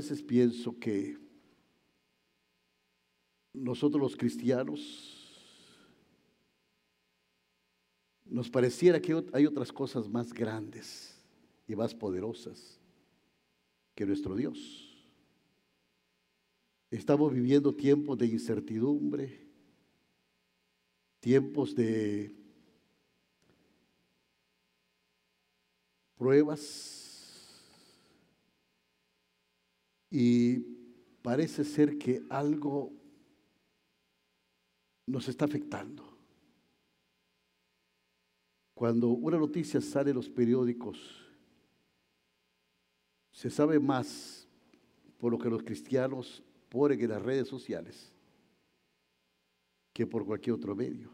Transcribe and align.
veces 0.00 0.22
pienso 0.22 0.78
que 0.78 1.18
nosotros 3.52 4.00
los 4.00 4.16
cristianos 4.16 4.80
nos 8.24 8.48
pareciera 8.48 8.98
que 8.98 9.22
hay 9.34 9.44
otras 9.44 9.70
cosas 9.70 10.08
más 10.08 10.32
grandes 10.32 11.22
y 11.68 11.76
más 11.76 11.94
poderosas 11.94 12.78
que 13.94 14.06
nuestro 14.06 14.34
Dios. 14.34 14.58
Estamos 16.90 17.34
viviendo 17.34 17.74
tiempos 17.74 18.16
de 18.16 18.26
incertidumbre, 18.26 19.46
tiempos 21.20 21.74
de 21.74 22.34
pruebas 26.16 26.99
y 30.10 30.58
parece 31.22 31.64
ser 31.64 31.96
que 31.96 32.22
algo 32.28 32.92
nos 35.06 35.28
está 35.28 35.44
afectando. 35.44 36.04
Cuando 38.74 39.08
una 39.10 39.38
noticia 39.38 39.80
sale 39.80 40.10
en 40.10 40.16
los 40.16 40.28
periódicos, 40.28 40.98
se 43.30 43.50
sabe 43.50 43.78
más 43.78 44.48
por 45.18 45.32
lo 45.32 45.38
que 45.38 45.50
los 45.50 45.62
cristianos 45.62 46.42
ponen 46.68 47.00
en 47.00 47.10
las 47.10 47.22
redes 47.22 47.46
sociales 47.46 48.12
que 49.92 50.06
por 50.06 50.24
cualquier 50.24 50.54
otro 50.54 50.74
medio. 50.74 51.10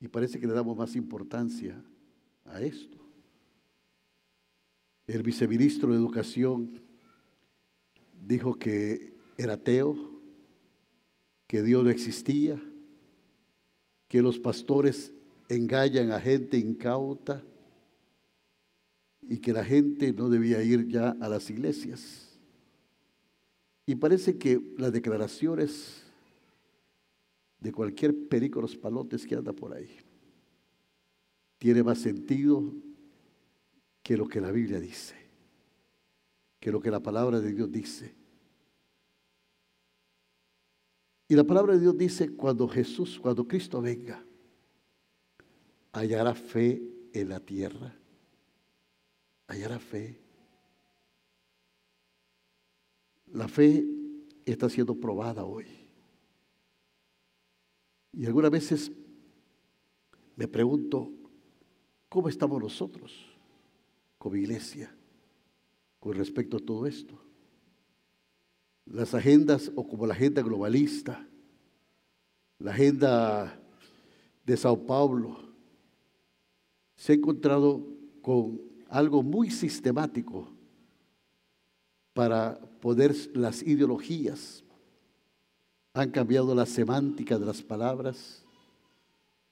Y 0.00 0.08
parece 0.08 0.40
que 0.40 0.46
le 0.46 0.52
damos 0.52 0.76
más 0.76 0.96
importancia 0.96 1.82
a 2.44 2.60
esto. 2.62 2.96
El 5.06 5.22
viceministro 5.22 5.90
de 5.90 5.96
Educación 5.96 6.87
dijo 8.26 8.58
que 8.58 9.14
era 9.36 9.54
ateo, 9.54 9.96
que 11.46 11.62
Dios 11.62 11.84
no 11.84 11.90
existía, 11.90 12.62
que 14.08 14.22
los 14.22 14.38
pastores 14.38 15.12
engañan 15.48 16.12
a 16.12 16.20
gente 16.20 16.58
incauta 16.58 17.42
y 19.22 19.38
que 19.38 19.52
la 19.52 19.64
gente 19.64 20.12
no 20.12 20.28
debía 20.28 20.62
ir 20.62 20.88
ya 20.88 21.10
a 21.20 21.28
las 21.28 21.50
iglesias. 21.50 22.38
Y 23.86 23.94
parece 23.94 24.38
que 24.38 24.60
las 24.76 24.92
declaraciones 24.92 26.04
de 27.60 27.72
cualquier 27.72 28.28
los 28.60 28.76
palotes 28.76 29.26
que 29.26 29.34
anda 29.34 29.52
por 29.52 29.74
ahí 29.74 29.90
tiene 31.58 31.82
más 31.82 31.98
sentido 31.98 32.72
que 34.02 34.16
lo 34.16 34.28
que 34.28 34.40
la 34.40 34.52
Biblia 34.52 34.80
dice, 34.80 35.14
que 36.60 36.72
lo 36.72 36.80
que 36.80 36.90
la 36.90 37.00
palabra 37.00 37.40
de 37.40 37.52
Dios 37.52 37.70
dice. 37.70 38.14
Y 41.28 41.34
la 41.34 41.44
palabra 41.44 41.74
de 41.74 41.80
Dios 41.80 41.96
dice, 41.96 42.34
cuando 42.34 42.66
Jesús, 42.68 43.18
cuando 43.20 43.46
Cristo 43.46 43.80
venga, 43.80 44.24
hallará 45.92 46.34
fe 46.34 46.82
en 47.12 47.28
la 47.28 47.40
tierra, 47.40 47.94
hallará 49.46 49.78
fe. 49.78 50.20
La 53.26 53.46
fe 53.46 53.84
está 54.46 54.70
siendo 54.70 54.94
probada 54.94 55.44
hoy. 55.44 55.66
Y 58.12 58.24
algunas 58.24 58.50
veces 58.50 58.90
me 60.34 60.48
pregunto, 60.48 61.12
¿cómo 62.08 62.28
estamos 62.28 62.60
nosotros 62.60 63.12
como 64.16 64.36
iglesia 64.36 64.97
con 65.98 66.14
respecto 66.14 66.56
a 66.56 66.60
todo 66.60 66.86
esto? 66.86 67.28
las 68.92 69.14
agendas 69.14 69.70
o 69.74 69.86
como 69.86 70.06
la 70.06 70.14
agenda 70.14 70.42
globalista, 70.42 71.26
la 72.58 72.72
agenda 72.72 73.60
de 74.44 74.56
Sao 74.56 74.86
Paulo, 74.86 75.38
se 76.96 77.12
ha 77.12 77.16
encontrado 77.16 77.86
con 78.22 78.60
algo 78.88 79.22
muy 79.22 79.50
sistemático 79.50 80.48
para 82.12 82.58
poder 82.80 83.14
las 83.36 83.62
ideologías. 83.62 84.64
Han 85.92 86.10
cambiado 86.10 86.54
la 86.54 86.66
semántica 86.66 87.38
de 87.38 87.46
las 87.46 87.62
palabras, 87.62 88.44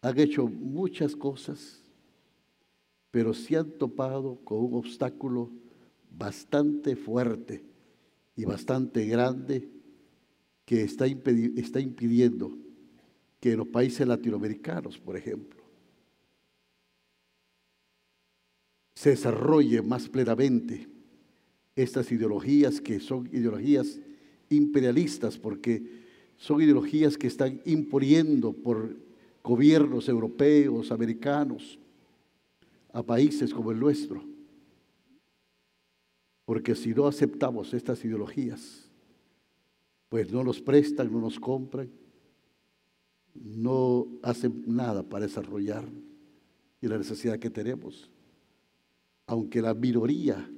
han 0.00 0.18
hecho 0.18 0.46
muchas 0.46 1.14
cosas, 1.14 1.82
pero 3.10 3.34
se 3.34 3.56
han 3.56 3.70
topado 3.70 4.36
con 4.44 4.58
un 4.58 4.74
obstáculo 4.74 5.50
bastante 6.10 6.96
fuerte 6.96 7.64
y 8.36 8.44
bastante 8.44 9.06
grande 9.06 9.68
que 10.64 10.82
está, 10.82 11.06
está 11.06 11.80
impidiendo 11.80 12.56
que 13.40 13.52
en 13.52 13.58
los 13.58 13.68
países 13.68 14.06
latinoamericanos, 14.06 14.98
por 14.98 15.16
ejemplo, 15.16 15.64
se 18.94 19.10
desarrolle 19.10 19.82
más 19.82 20.08
plenamente 20.08 20.88
estas 21.76 22.10
ideologías 22.10 22.80
que 22.80 22.98
son 22.98 23.28
ideologías 23.32 24.00
imperialistas, 24.48 25.38
porque 25.38 26.04
son 26.36 26.62
ideologías 26.62 27.18
que 27.18 27.26
están 27.26 27.60
imponiendo 27.64 28.52
por 28.52 28.96
gobiernos 29.44 30.08
europeos, 30.08 30.90
americanos, 30.90 31.78
a 32.92 33.02
países 33.02 33.52
como 33.52 33.70
el 33.70 33.78
nuestro. 33.78 34.24
Porque 36.56 36.74
si 36.74 36.94
no 36.94 37.06
aceptamos 37.06 37.74
estas 37.74 38.02
ideologías, 38.02 38.88
pues 40.08 40.32
no 40.32 40.42
nos 40.42 40.58
prestan, 40.58 41.12
no 41.12 41.20
nos 41.20 41.38
compran, 41.38 41.90
no 43.34 44.08
hacen 44.22 44.64
nada 44.66 45.02
para 45.02 45.26
desarrollar 45.26 45.86
y 46.80 46.88
la 46.88 46.96
necesidad 46.96 47.38
que 47.38 47.50
tenemos. 47.50 48.10
Aunque 49.26 49.60
la 49.60 49.74
minoría 49.74 50.50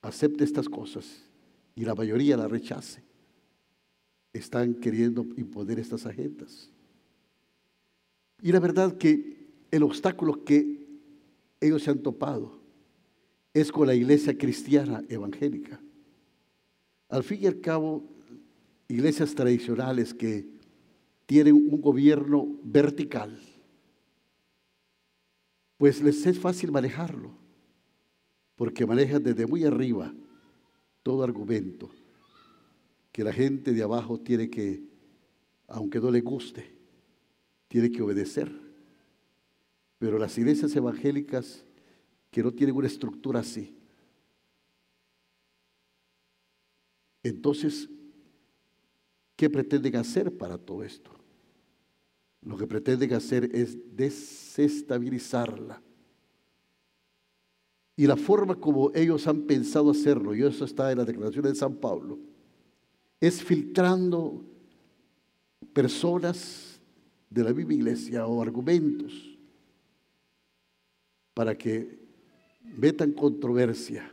acepte 0.00 0.44
estas 0.44 0.66
cosas 0.66 1.26
y 1.74 1.84
la 1.84 1.94
mayoría 1.94 2.34
la 2.38 2.48
rechace, 2.48 3.04
están 4.32 4.76
queriendo 4.76 5.26
imponer 5.36 5.78
estas 5.78 6.06
agendas. 6.06 6.70
Y 8.40 8.50
la 8.50 8.60
verdad 8.60 8.96
que 8.96 9.50
el 9.70 9.82
obstáculo 9.82 10.42
que 10.42 10.88
ellos 11.60 11.82
se 11.82 11.90
han 11.90 11.98
topado 11.98 12.57
es 13.60 13.72
con 13.72 13.86
la 13.86 13.94
iglesia 13.94 14.36
cristiana 14.36 15.02
evangélica. 15.08 15.80
Al 17.08 17.24
fin 17.24 17.42
y 17.42 17.46
al 17.46 17.60
cabo, 17.60 18.04
iglesias 18.88 19.34
tradicionales 19.34 20.14
que 20.14 20.46
tienen 21.26 21.54
un 21.54 21.80
gobierno 21.80 22.58
vertical, 22.62 23.38
pues 25.76 26.02
les 26.02 26.26
es 26.26 26.38
fácil 26.38 26.72
manejarlo, 26.72 27.32
porque 28.56 28.86
manejan 28.86 29.22
desde 29.22 29.46
muy 29.46 29.64
arriba 29.64 30.12
todo 31.02 31.22
argumento 31.22 31.90
que 33.12 33.24
la 33.24 33.32
gente 33.32 33.72
de 33.72 33.82
abajo 33.82 34.20
tiene 34.20 34.50
que, 34.50 34.82
aunque 35.68 36.00
no 36.00 36.10
le 36.10 36.20
guste, 36.20 36.74
tiene 37.68 37.90
que 37.90 38.02
obedecer. 38.02 38.50
Pero 39.98 40.18
las 40.18 40.36
iglesias 40.38 40.74
evangélicas 40.76 41.64
que 42.30 42.42
no 42.42 42.52
tienen 42.52 42.76
una 42.76 42.86
estructura 42.86 43.40
así. 43.40 43.74
Entonces, 47.22 47.88
¿qué 49.36 49.50
pretenden 49.50 49.96
hacer 49.96 50.36
para 50.36 50.58
todo 50.58 50.82
esto? 50.82 51.10
Lo 52.42 52.56
que 52.56 52.66
pretenden 52.66 53.12
hacer 53.14 53.50
es 53.54 53.76
desestabilizarla. 53.96 55.82
Y 57.96 58.06
la 58.06 58.16
forma 58.16 58.54
como 58.54 58.92
ellos 58.94 59.26
han 59.26 59.42
pensado 59.42 59.90
hacerlo, 59.90 60.34
y 60.34 60.42
eso 60.42 60.64
está 60.64 60.92
en 60.92 60.98
la 60.98 61.04
declaración 61.04 61.44
de 61.44 61.54
San 61.54 61.74
Pablo, 61.76 62.18
es 63.20 63.42
filtrando 63.42 64.44
personas 65.72 66.80
de 67.28 67.42
la 67.42 67.52
misma 67.52 67.74
iglesia 67.74 68.26
o 68.26 68.40
argumentos 68.40 69.36
para 71.34 71.58
que 71.58 72.07
metan 72.76 73.12
controversia 73.12 74.12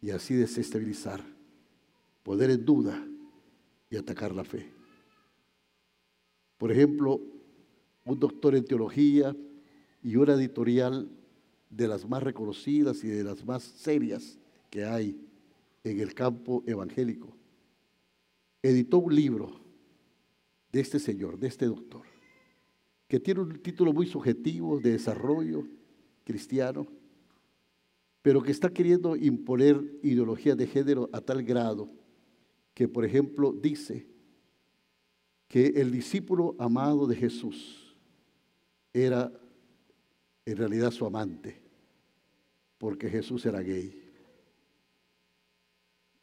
y 0.00 0.10
así 0.10 0.34
desestabilizar, 0.34 1.24
poner 2.22 2.50
en 2.50 2.64
duda 2.64 3.06
y 3.90 3.96
atacar 3.96 4.34
la 4.34 4.44
fe. 4.44 4.70
Por 6.58 6.72
ejemplo, 6.72 7.20
un 8.04 8.18
doctor 8.18 8.54
en 8.54 8.64
teología 8.64 9.36
y 10.02 10.16
una 10.16 10.34
editorial 10.34 11.08
de 11.70 11.88
las 11.88 12.08
más 12.08 12.22
reconocidas 12.22 13.02
y 13.04 13.08
de 13.08 13.24
las 13.24 13.44
más 13.44 13.62
serias 13.62 14.38
que 14.70 14.84
hay 14.84 15.16
en 15.84 16.00
el 16.00 16.14
campo 16.14 16.62
evangélico, 16.66 17.36
editó 18.62 18.98
un 18.98 19.14
libro 19.14 19.60
de 20.70 20.80
este 20.80 20.98
señor, 20.98 21.38
de 21.38 21.48
este 21.48 21.66
doctor, 21.66 22.02
que 23.08 23.20
tiene 23.20 23.40
un 23.40 23.58
título 23.60 23.92
muy 23.92 24.06
subjetivo 24.06 24.80
de 24.80 24.92
desarrollo 24.92 25.66
cristiano, 26.24 26.86
pero 28.22 28.40
que 28.40 28.52
está 28.52 28.70
queriendo 28.70 29.16
imponer 29.16 29.82
ideologías 30.02 30.56
de 30.56 30.68
género 30.68 31.10
a 31.12 31.20
tal 31.20 31.42
grado 31.42 31.90
que, 32.72 32.88
por 32.88 33.04
ejemplo, 33.04 33.52
dice 33.52 34.06
que 35.48 35.66
el 35.66 35.90
discípulo 35.90 36.54
amado 36.58 37.06
de 37.06 37.16
Jesús 37.16 37.96
era 38.92 39.30
en 40.46 40.56
realidad 40.56 40.92
su 40.92 41.04
amante, 41.04 41.60
porque 42.78 43.10
Jesús 43.10 43.44
era 43.44 43.60
gay. 43.60 43.98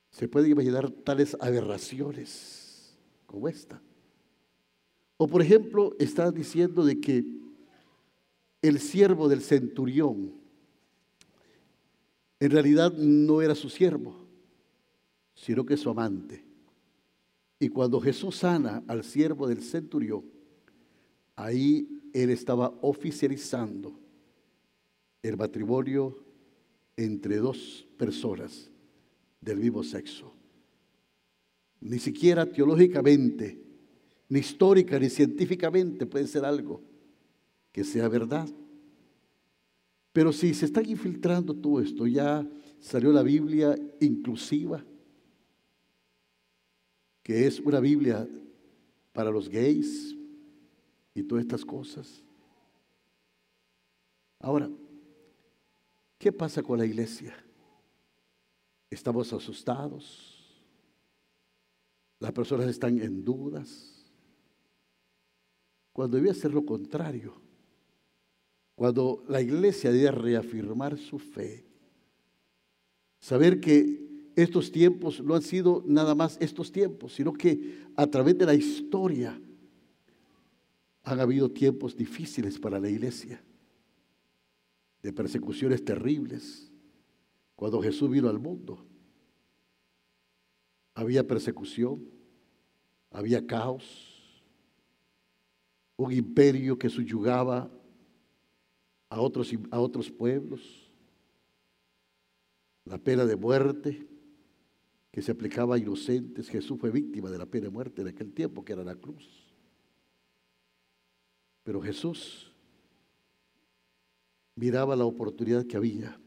Se 0.10 0.28
pueden 0.28 0.52
imaginar 0.52 0.90
tales 0.90 1.38
aberraciones 1.40 2.98
como 3.26 3.48
esta. 3.48 3.82
O 5.18 5.28
por 5.28 5.42
ejemplo, 5.42 5.96
está 6.00 6.32
diciendo 6.32 6.84
de 6.84 7.00
que 7.00 7.26
el 8.62 8.80
siervo 8.80 9.28
del 9.28 9.42
centurión 9.42 10.39
en 12.40 12.52
realidad 12.52 12.94
no 12.94 13.42
era 13.42 13.56
su 13.56 13.70
siervo, 13.70 14.16
sino 15.34 15.66
que 15.66 15.78
su 15.78 15.90
amante. 15.90 16.46
Y 17.60 17.70
cuando 17.70 18.00
Jesús 18.00 18.38
sana 18.38 18.84
al 18.88 19.04
siervo 19.04 19.48
del 19.48 19.62
centurión, 19.62 20.24
ahí 21.36 22.02
él 22.14 22.30
estaba 22.30 22.74
oficializando 22.82 24.00
el 25.22 25.36
matrimonio 25.36 26.18
entre 26.96 27.38
dos 27.38 27.88
personas 27.98 28.70
del 29.42 29.60
mismo 29.60 29.84
sexo. 29.84 30.34
Ni 31.82 32.00
siquiera 32.00 32.46
teológicamente, 32.46 33.62
ni 34.30 34.40
histórica, 34.40 35.00
ni 35.00 35.10
científicamente 35.10 36.06
puede 36.06 36.28
ser 36.28 36.46
algo 36.46 36.82
que 37.72 37.84
sea 37.84 38.08
verdad. 38.08 38.50
Pero 40.20 40.34
si 40.34 40.54
se 40.54 40.66
está 40.66 40.82
infiltrando 40.82 41.56
todo 41.56 41.80
esto, 41.80 42.06
ya 42.06 42.46
salió 42.82 43.14
la 43.14 43.24
Biblia 43.24 43.74
inclusiva, 44.02 44.84
que 47.24 47.48
es 47.48 47.62
una 47.62 47.80
Biblia 47.80 48.28
para 49.14 49.32
los 49.32 49.48
gays 49.48 50.14
y 51.14 51.24
todas 51.24 51.46
estas 51.46 51.64
cosas. 51.64 52.22
Ahora, 54.40 54.70
¿qué 56.18 56.34
pasa 56.34 56.62
con 56.62 56.80
la 56.80 56.86
iglesia? 56.86 57.34
Estamos 58.90 59.32
asustados. 59.32 60.62
Las 62.20 62.34
personas 62.34 62.68
están 62.68 63.00
en 63.00 63.24
dudas. 63.24 64.12
Cuando 65.94 66.18
debía 66.18 66.34
ser 66.34 66.54
lo 66.54 66.66
contrario. 66.66 67.48
Cuando 68.80 69.26
la 69.28 69.42
iglesia 69.42 69.92
debía 69.92 70.10
reafirmar 70.10 70.98
su 70.98 71.20
fe. 71.20 71.66
Saber 73.20 73.60
que 73.60 74.32
estos 74.38 74.72
tiempos 74.72 75.22
no 75.22 75.36
han 75.36 75.42
sido 75.42 75.84
nada 75.86 76.16
más 76.16 76.38
estos 76.40 76.72
tiempos, 76.72 77.14
sino 77.14 77.34
que 77.34 77.88
a 77.98 78.08
través 78.08 78.38
de 78.38 78.46
la 78.46 78.54
historia 78.54 79.38
han 81.04 81.20
habido 81.20 81.52
tiempos 81.52 81.98
difíciles 81.98 82.58
para 82.58 82.80
la 82.80 82.90
iglesia, 82.90 83.44
de 85.04 85.12
persecuciones 85.12 85.84
terribles, 85.84 86.72
cuando 87.58 87.82
Jesús 87.82 88.10
vino 88.10 88.30
al 88.30 88.40
mundo. 88.40 88.88
Había 90.94 91.28
persecución, 91.28 92.10
había 93.12 93.46
caos, 93.46 94.42
un 95.98 96.14
imperio 96.14 96.80
que 96.80 96.88
subyugaba 96.88 97.70
a 99.10 99.20
otros, 99.22 99.52
a 99.72 99.80
otros 99.80 100.12
pueblos, 100.12 100.92
la 102.86 102.98
pena 102.98 103.26
de 103.26 103.36
muerte 103.36 104.08
que 105.12 105.22
se 105.22 105.32
aplicaba 105.32 105.76
a 105.76 105.78
inocentes. 105.80 106.50
Jesús 106.50 106.80
fue 106.80 106.92
víctima 106.92 107.30
de 107.30 107.38
la 107.38 107.46
pena 107.46 107.66
de 107.66 107.72
muerte 107.72 108.02
en 108.02 108.10
aquel 108.10 108.32
tiempo, 108.34 108.64
que 108.64 108.74
era 108.74 108.84
la 108.84 108.96
cruz. 108.96 109.28
Pero 111.64 111.82
Jesús 111.82 112.52
miraba 114.56 114.96
la 114.96 115.06
oportunidad 115.06 115.66
que 115.66 115.78
había 115.78 116.20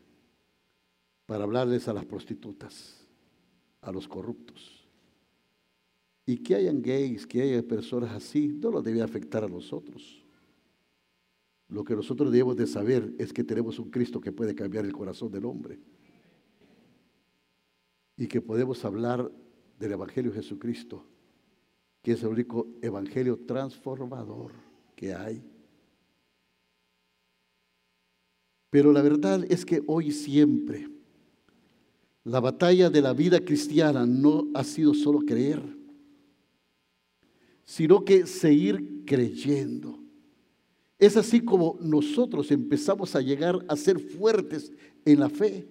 para 1.27 1.45
hablarles 1.45 1.89
a 1.89 1.93
las 1.93 2.05
prostitutas, 2.05 3.07
a 3.81 3.93
los 3.93 4.09
corruptos. 4.09 4.87
Y 6.25 6.39
que 6.39 6.55
hayan 6.55 6.81
gays, 6.81 7.27
que 7.27 7.43
haya 7.43 7.63
personas 7.63 8.13
así, 8.13 8.49
no 8.49 8.71
lo 8.71 8.83
debe 8.83 9.03
afectar 9.03 9.45
a 9.45 9.49
nosotros. 9.49 10.22
Lo 11.73 11.85
que 11.85 11.97
nosotros 11.97 12.31
debemos 12.31 12.55
de 12.55 12.67
saber 12.67 13.15
es 13.19 13.33
que 13.33 13.43
tenemos 13.43 13.79
un 13.79 13.91
Cristo 13.91 14.21
que 14.21 14.31
puede 14.31 14.55
cambiar 14.55 14.85
el 14.85 14.93
corazón 14.93 15.33
del 15.33 15.47
hombre. 15.47 15.81
Y 18.19 18.27
que 18.27 18.43
podemos 18.43 18.85
hablar 18.85 19.33
del 19.79 19.93
Evangelio 19.93 20.31
Jesucristo, 20.35 21.07
que 22.03 22.13
es 22.13 22.23
el 22.23 22.29
único 22.29 22.67
Evangelio 22.83 23.39
transformador 23.47 24.53
que 24.95 25.15
hay. 25.15 25.43
Pero 28.69 28.93
la 28.93 29.01
verdad 29.01 29.43
es 29.49 29.65
que 29.65 29.83
hoy 29.87 30.13
siempre 30.13 30.91
la 32.25 32.41
batalla 32.41 32.91
de 32.91 33.01
la 33.01 33.15
vida 33.15 33.41
cristiana 33.41 34.05
no 34.05 34.49
ha 34.53 34.63
sido 34.63 34.93
solo 34.93 35.21
creer, 35.21 35.63
sino 37.65 38.05
que 38.05 38.27
seguir 38.27 39.05
creyendo. 39.07 40.02
Es 41.03 41.17
así 41.17 41.41
como 41.41 41.77
nosotros 41.81 42.53
empezamos 42.53 43.17
a 43.17 43.21
llegar 43.21 43.59
a 43.67 43.75
ser 43.75 43.99
fuertes 43.99 44.71
en 45.05 45.19
la 45.19 45.29
fe. 45.29 45.67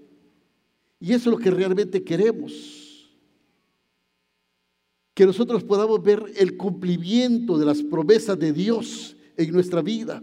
Y 1.00 1.13
eso 1.13 1.30
es 1.30 1.38
lo 1.38 1.38
que 1.38 1.50
realmente 1.50 2.04
queremos. 2.04 3.10
Que 5.13 5.25
nosotros 5.25 5.63
podamos 5.63 6.04
ver 6.04 6.22
el 6.36 6.57
cumplimiento 6.57 7.57
de 7.57 7.66
las 7.66 7.81
promesas 7.81 8.38
de 8.38 8.51
Dios 8.51 9.16
en 9.38 9.54
nuestra 9.54 9.81
vida. 9.81 10.22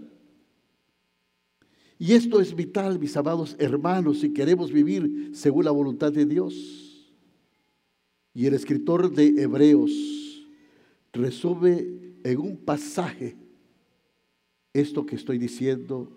Y 1.98 2.12
esto 2.12 2.38
es 2.38 2.54
vital, 2.54 2.98
mis 2.98 3.16
amados 3.16 3.56
hermanos, 3.58 4.20
si 4.20 4.34
queremos 4.34 4.70
vivir 4.70 5.30
según 5.32 5.64
la 5.64 5.70
voluntad 5.70 6.12
de 6.12 6.26
Dios. 6.26 7.08
Y 8.34 8.44
el 8.44 8.52
escritor 8.52 9.10
de 9.10 9.28
Hebreos 9.40 9.90
resume 11.14 11.86
en 12.24 12.38
un 12.38 12.58
pasaje 12.58 13.47
esto 14.72 15.06
que 15.06 15.16
estoy 15.16 15.38
diciendo 15.38 16.10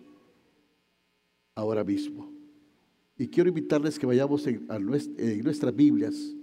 ahora 1.55 1.83
mismo. 1.83 2.31
Y 3.17 3.27
quiero 3.27 3.49
invitarles 3.49 3.99
que 3.99 4.05
vayamos 4.05 4.47
en, 4.47 4.67
en 4.69 5.43
nuestras 5.43 5.75
Biblias 5.75 6.35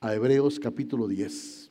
a 0.00 0.14
Hebreos 0.14 0.58
capítulo 0.58 1.06
10. 1.06 1.70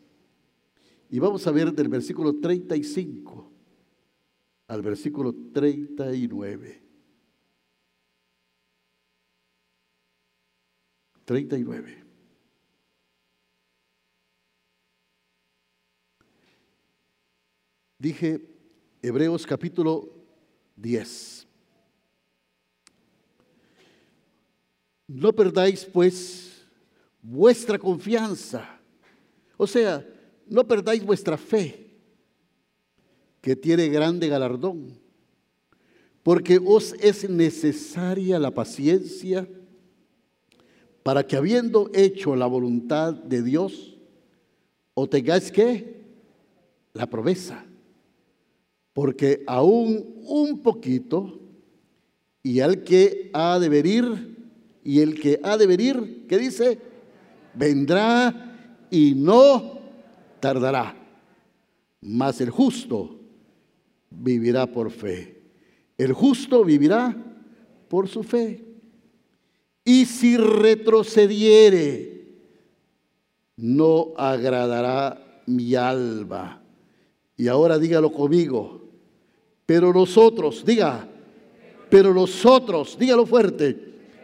Y 1.09 1.19
vamos 1.19 1.47
a 1.47 1.51
ver 1.51 1.71
del 1.74 1.88
versículo 1.88 2.39
35 2.39 3.51
al 4.67 4.81
versículo 4.81 5.33
39. 5.53 6.83
39. 11.25 12.03
Dije 18.00 18.57
Hebreos 19.01 19.46
capítulo 19.46 20.10
10. 20.75 21.48
No 25.08 25.34
perdáis 25.34 25.86
pues 25.86 26.66
vuestra 27.22 27.77
confianza. 27.77 28.80
O 29.56 29.68
sea, 29.68 30.06
no 30.48 30.68
perdáis 30.68 31.04
vuestra 31.04 31.38
fe, 31.38 31.88
que 33.42 33.56
tiene 33.56 33.88
grande 33.89 34.27
galardón, 34.27 35.00
porque 36.24 36.60
os 36.63 36.94
es 37.00 37.30
necesaria 37.30 38.39
la 38.39 38.51
paciencia 38.51 39.48
para 41.04 41.25
que 41.25 41.38
habiendo 41.38 41.89
hecho 41.94 42.36
la 42.36 42.48
voluntad 42.48 43.13
de 43.13 43.42
Dios, 43.42 43.98
tengáis 45.10 45.51
que 45.51 46.04
la 46.94 47.08
promesa. 47.08 47.66
Porque 48.98 49.44
aún 49.46 50.24
un 50.24 50.63
poquito, 50.63 51.39
y 52.42 52.62
al 52.62 52.84
que 52.84 53.30
ha 53.32 53.60
de 53.60 53.70
venir, 53.70 54.36
y 54.84 55.01
el 55.01 55.22
que 55.22 55.39
ha 55.44 55.56
de 55.56 55.68
venir, 55.68 56.25
¿qué 56.27 56.36
dice? 56.39 56.80
Vendrá 57.54 58.88
y 58.89 59.13
no 59.13 59.82
tardará. 60.39 60.96
Mas 62.01 62.42
el 62.42 62.50
justo 62.50 63.20
vivirá 64.10 64.66
por 64.66 64.89
fe. 64.89 65.44
El 65.96 66.13
justo 66.13 66.66
vivirá 66.66 67.16
por 67.89 68.08
su 68.08 68.24
fe. 68.24 68.66
Y 69.86 70.06
si 70.06 70.38
retrocediere, 70.38 72.25
no 73.58 74.13
agradará 74.18 75.44
mi 75.46 75.75
alma. 75.75 76.63
Y 77.38 77.48
ahora 77.48 77.77
dígalo 77.77 78.12
conmigo. 78.12 78.87
Pero 79.67 79.91
nosotros, 79.93 80.63
diga, 80.65 81.05
pero 81.89 82.13
nosotros, 82.13 82.97
dígalo 82.97 83.25
fuerte, 83.25 83.77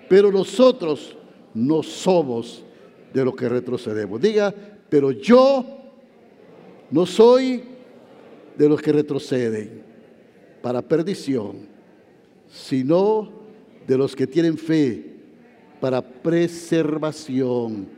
pero 0.07 0.31
nosotros 0.31 1.17
no 1.53 1.83
somos 1.83 2.63
de 3.13 3.25
los 3.25 3.35
que 3.35 3.49
retrocedemos. 3.49 4.21
Diga, 4.21 4.55
pero 4.89 5.11
yo 5.11 5.65
no 6.89 7.05
soy 7.05 7.61
de 8.57 8.69
los 8.69 8.81
que 8.81 8.93
retroceden 8.93 9.83
para 10.61 10.81
perdición, 10.81 11.67
sino 12.49 13.29
de 13.85 13.97
los 13.97 14.15
que 14.15 14.25
tienen 14.25 14.57
fe 14.57 15.13
para 15.81 16.01
preservación 16.01 17.89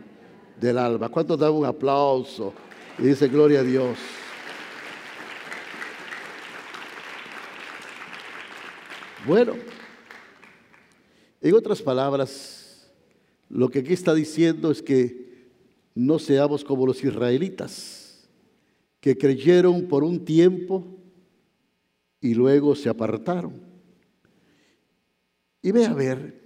del 0.60 0.80
alma. 0.80 1.10
¿Cuántos 1.10 1.38
dan 1.38 1.54
un 1.54 1.66
aplauso? 1.66 2.54
Y 2.98 3.04
dice, 3.04 3.28
gloria 3.28 3.60
a 3.60 3.64
Dios. 3.64 4.00
Bueno, 9.26 9.54
en 11.42 11.56
otras 11.56 11.82
palabras, 11.82 12.88
lo 13.50 13.70
que 13.70 13.80
aquí 13.80 13.94
está 13.94 14.14
diciendo 14.14 14.70
es 14.70 14.84
que 14.84 15.50
no 15.96 16.20
seamos 16.20 16.64
como 16.64 16.86
los 16.86 17.04
israelitas, 17.04 18.28
que 19.00 19.18
creyeron 19.18 19.88
por 19.88 20.04
un 20.04 20.24
tiempo 20.26 20.86
y 22.22 22.36
luego 22.36 22.76
se 22.76 22.88
apartaron. 22.88 23.54
Y 25.64 25.72
ve 25.72 25.86
a 25.86 25.94
ver 25.94 26.42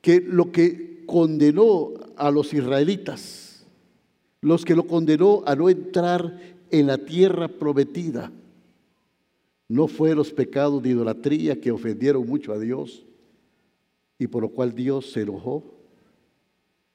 que 0.00 0.22
lo 0.22 0.52
que 0.52 1.04
condenó 1.04 1.92
a 2.16 2.30
los 2.30 2.54
israelitas, 2.54 3.66
los 4.40 4.64
que 4.64 4.74
lo 4.74 4.86
condenó 4.86 5.42
a 5.44 5.54
no 5.54 5.68
entrar 5.68 6.40
en 6.70 6.86
la 6.86 6.96
tierra 6.96 7.48
prometida, 7.48 8.32
no 9.68 9.88
fue 9.88 10.14
los 10.14 10.32
pecados 10.32 10.82
de 10.82 10.90
idolatría 10.90 11.60
que 11.60 11.70
ofendieron 11.70 12.26
mucho 12.26 12.52
a 12.52 12.58
Dios 12.58 13.04
y 14.18 14.26
por 14.26 14.42
lo 14.42 14.48
cual 14.50 14.74
Dios 14.74 15.12
se 15.12 15.22
enojó. 15.22 15.64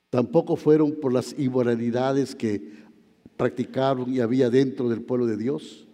Tampoco 0.09 0.55
fueron 0.55 0.93
por 0.93 1.13
las 1.13 1.37
inmoralidades 1.37 2.35
que 2.35 2.61
practicaron 3.37 4.11
y 4.13 4.19
había 4.19 4.49
dentro 4.49 4.89
del 4.89 5.01
pueblo 5.01 5.25
de 5.25 5.37
Dios. 5.37 5.87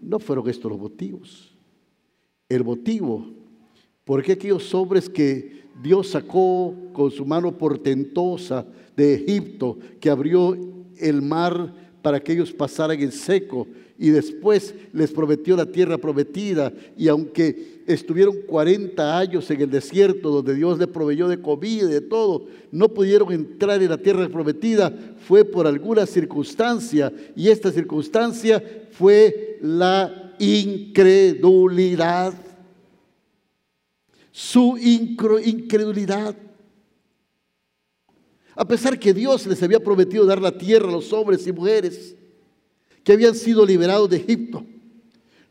No 0.00 0.18
fueron 0.18 0.48
estos 0.48 0.70
los 0.70 0.80
motivos. 0.80 1.54
El 2.48 2.64
motivo, 2.64 3.26
porque 4.04 4.32
aquellos 4.32 4.74
hombres 4.74 5.08
que 5.08 5.64
Dios 5.82 6.08
sacó 6.08 6.74
con 6.92 7.10
su 7.10 7.26
mano 7.26 7.56
portentosa 7.56 8.66
de 8.96 9.14
Egipto, 9.14 9.78
que 10.00 10.10
abrió 10.10 10.56
el 10.96 11.22
mar 11.22 11.87
para 12.02 12.20
que 12.20 12.32
ellos 12.32 12.52
pasaran 12.52 13.00
en 13.00 13.12
seco 13.12 13.66
y 13.98 14.10
después 14.10 14.74
les 14.92 15.10
prometió 15.10 15.56
la 15.56 15.66
tierra 15.66 15.98
prometida 15.98 16.72
y 16.96 17.08
aunque 17.08 17.82
estuvieron 17.86 18.36
40 18.46 19.18
años 19.18 19.50
en 19.50 19.60
el 19.62 19.70
desierto 19.70 20.30
donde 20.30 20.54
Dios 20.54 20.78
les 20.78 20.86
proveyó 20.86 21.26
de 21.26 21.40
comida 21.40 21.84
y 21.84 21.92
de 21.92 22.00
todo, 22.00 22.46
no 22.70 22.88
pudieron 22.88 23.32
entrar 23.32 23.82
en 23.82 23.90
la 23.90 23.98
tierra 23.98 24.28
prometida, 24.28 24.92
fue 25.26 25.44
por 25.44 25.66
alguna 25.66 26.06
circunstancia 26.06 27.12
y 27.34 27.48
esta 27.48 27.72
circunstancia 27.72 28.62
fue 28.92 29.58
la 29.62 30.34
incredulidad. 30.38 32.34
Su 34.30 34.78
incredulidad. 34.78 36.36
A 38.58 38.66
pesar 38.66 38.98
que 38.98 39.14
Dios 39.14 39.46
les 39.46 39.62
había 39.62 39.78
prometido 39.78 40.26
dar 40.26 40.42
la 40.42 40.50
tierra 40.50 40.88
a 40.88 40.90
los 40.90 41.12
hombres 41.12 41.46
y 41.46 41.52
mujeres, 41.52 42.16
que 43.04 43.12
habían 43.12 43.36
sido 43.36 43.64
liberados 43.64 44.10
de 44.10 44.16
Egipto, 44.16 44.66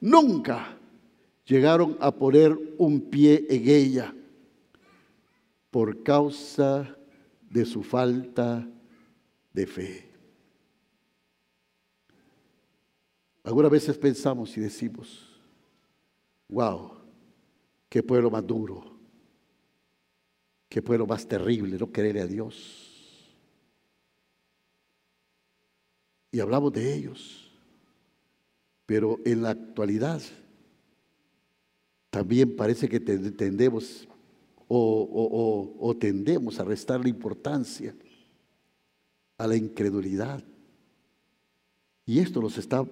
nunca 0.01 0.77
llegaron 1.45 1.95
a 2.01 2.13
poner 2.13 2.59
un 2.77 2.99
pie 2.99 3.47
en 3.49 3.69
ella 3.69 4.13
por 5.71 6.03
causa 6.03 6.97
de 7.49 7.63
su 7.63 7.81
falta 7.81 8.67
de 9.53 9.65
fe. 9.65 10.09
Algunas 13.41 13.71
veces 13.71 13.97
pensamos 13.97 14.57
y 14.57 14.59
decimos, 14.59 15.29
wow, 16.49 16.91
qué 17.87 18.03
pueblo 18.03 18.29
más 18.29 18.45
duro, 18.45 18.97
qué 20.67 20.81
pueblo 20.81 21.07
más 21.07 21.25
terrible, 21.25 21.77
no 21.77 21.89
quererle 21.89 22.19
a 22.19 22.27
Dios. 22.27 22.86
Y 26.31 26.39
hablamos 26.39 26.73
de 26.73 26.93
ellos. 26.93 27.51
Pero 28.85 29.19
en 29.25 29.41
la 29.41 29.49
actualidad 29.49 30.21
también 32.09 32.55
parece 32.55 32.87
que 32.87 32.99
tendemos 32.99 34.07
o, 34.67 35.95
tendemos 35.99 36.59
a 36.59 36.63
restarle 36.63 37.09
importancia 37.09 37.95
a 39.37 39.47
la 39.47 39.55
incredulidad. 39.55 40.43
Y 42.05 42.19
esto 42.19 42.41
nos 42.41 42.57
está 42.57 42.85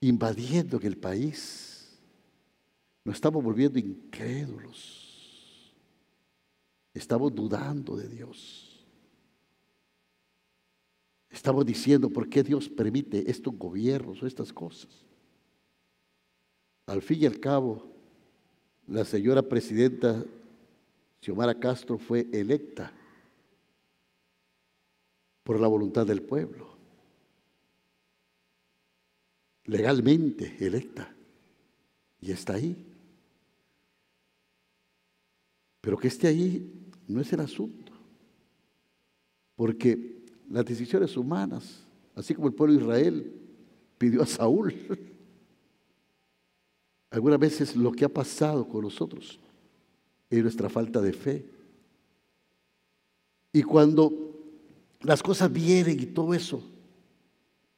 invadiendo 0.00 0.78
en 0.80 0.86
el 0.86 0.96
país. 0.96 1.98
Nos 3.04 3.16
estamos 3.16 3.42
volviendo 3.42 3.78
incrédulos. 3.78 5.74
Estamos 6.94 7.34
dudando 7.34 7.96
de 7.96 8.08
Dios. 8.08 8.65
Estamos 11.36 11.66
diciendo 11.66 12.08
por 12.08 12.30
qué 12.30 12.42
Dios 12.42 12.66
permite 12.66 13.30
estos 13.30 13.54
gobiernos 13.58 14.22
o 14.22 14.26
estas 14.26 14.54
cosas. 14.54 15.04
Al 16.86 17.02
fin 17.02 17.18
y 17.22 17.26
al 17.26 17.38
cabo, 17.38 17.92
la 18.88 19.04
señora 19.04 19.42
presidenta 19.42 20.24
Xiomara 21.20 21.60
Castro 21.60 21.98
fue 21.98 22.26
electa 22.32 22.90
por 25.42 25.60
la 25.60 25.68
voluntad 25.68 26.06
del 26.06 26.22
pueblo, 26.22 26.74
legalmente 29.64 30.56
electa, 30.58 31.14
y 32.18 32.32
está 32.32 32.54
ahí. 32.54 32.82
Pero 35.82 35.98
que 35.98 36.08
esté 36.08 36.28
ahí 36.28 36.90
no 37.06 37.20
es 37.20 37.30
el 37.30 37.40
asunto, 37.40 37.92
porque 39.54 40.15
las 40.50 40.64
decisiones 40.64 41.16
humanas, 41.16 41.84
así 42.14 42.34
como 42.34 42.48
el 42.48 42.54
pueblo 42.54 42.74
de 42.74 42.80
Israel 42.82 43.32
pidió 43.98 44.22
a 44.22 44.26
Saúl. 44.26 44.74
Algunas 47.10 47.38
veces 47.38 47.76
lo 47.76 47.92
que 47.92 48.04
ha 48.04 48.08
pasado 48.08 48.66
con 48.68 48.82
nosotros 48.82 49.38
es 50.28 50.42
nuestra 50.42 50.68
falta 50.68 51.00
de 51.00 51.12
fe. 51.12 51.46
Y 53.52 53.62
cuando 53.62 54.12
las 55.00 55.22
cosas 55.22 55.52
vienen 55.52 55.98
y 56.00 56.06
todo 56.06 56.34
eso, 56.34 56.62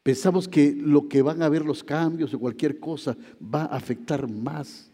pensamos 0.02 0.48
que 0.48 0.72
lo 0.72 1.08
que 1.08 1.22
van 1.22 1.42
a 1.42 1.48
ver 1.48 1.64
los 1.64 1.84
cambios 1.84 2.34
o 2.34 2.38
cualquier 2.38 2.80
cosa 2.80 3.16
va 3.42 3.62
a 3.62 3.76
afectar 3.76 4.28
más. 4.28 4.90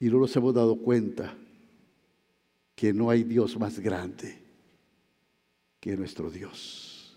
Y 0.00 0.06
no 0.06 0.18
nos 0.18 0.34
hemos 0.36 0.54
dado 0.54 0.76
cuenta 0.76 1.36
que 2.74 2.92
no 2.92 3.10
hay 3.10 3.22
Dios 3.22 3.58
más 3.58 3.78
grande 3.78 4.43
que 5.84 5.98
nuestro 5.98 6.30
Dios. 6.30 7.14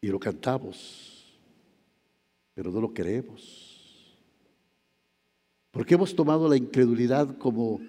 Y 0.00 0.08
lo 0.08 0.18
cantamos, 0.18 1.32
pero 2.54 2.72
no 2.72 2.80
lo 2.80 2.92
creemos. 2.92 4.18
Porque 5.70 5.94
hemos 5.94 6.12
tomado 6.12 6.48
la 6.48 6.56
incredulidad 6.56 7.38
como 7.38 7.80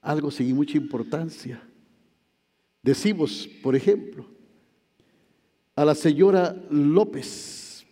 algo 0.00 0.30
sin 0.30 0.56
mucha 0.56 0.78
importancia. 0.78 1.62
Decimos, 2.82 3.46
por 3.62 3.76
ejemplo, 3.76 4.26
a 5.76 5.84
la 5.84 5.94
señora 5.94 6.56
López 6.70 7.84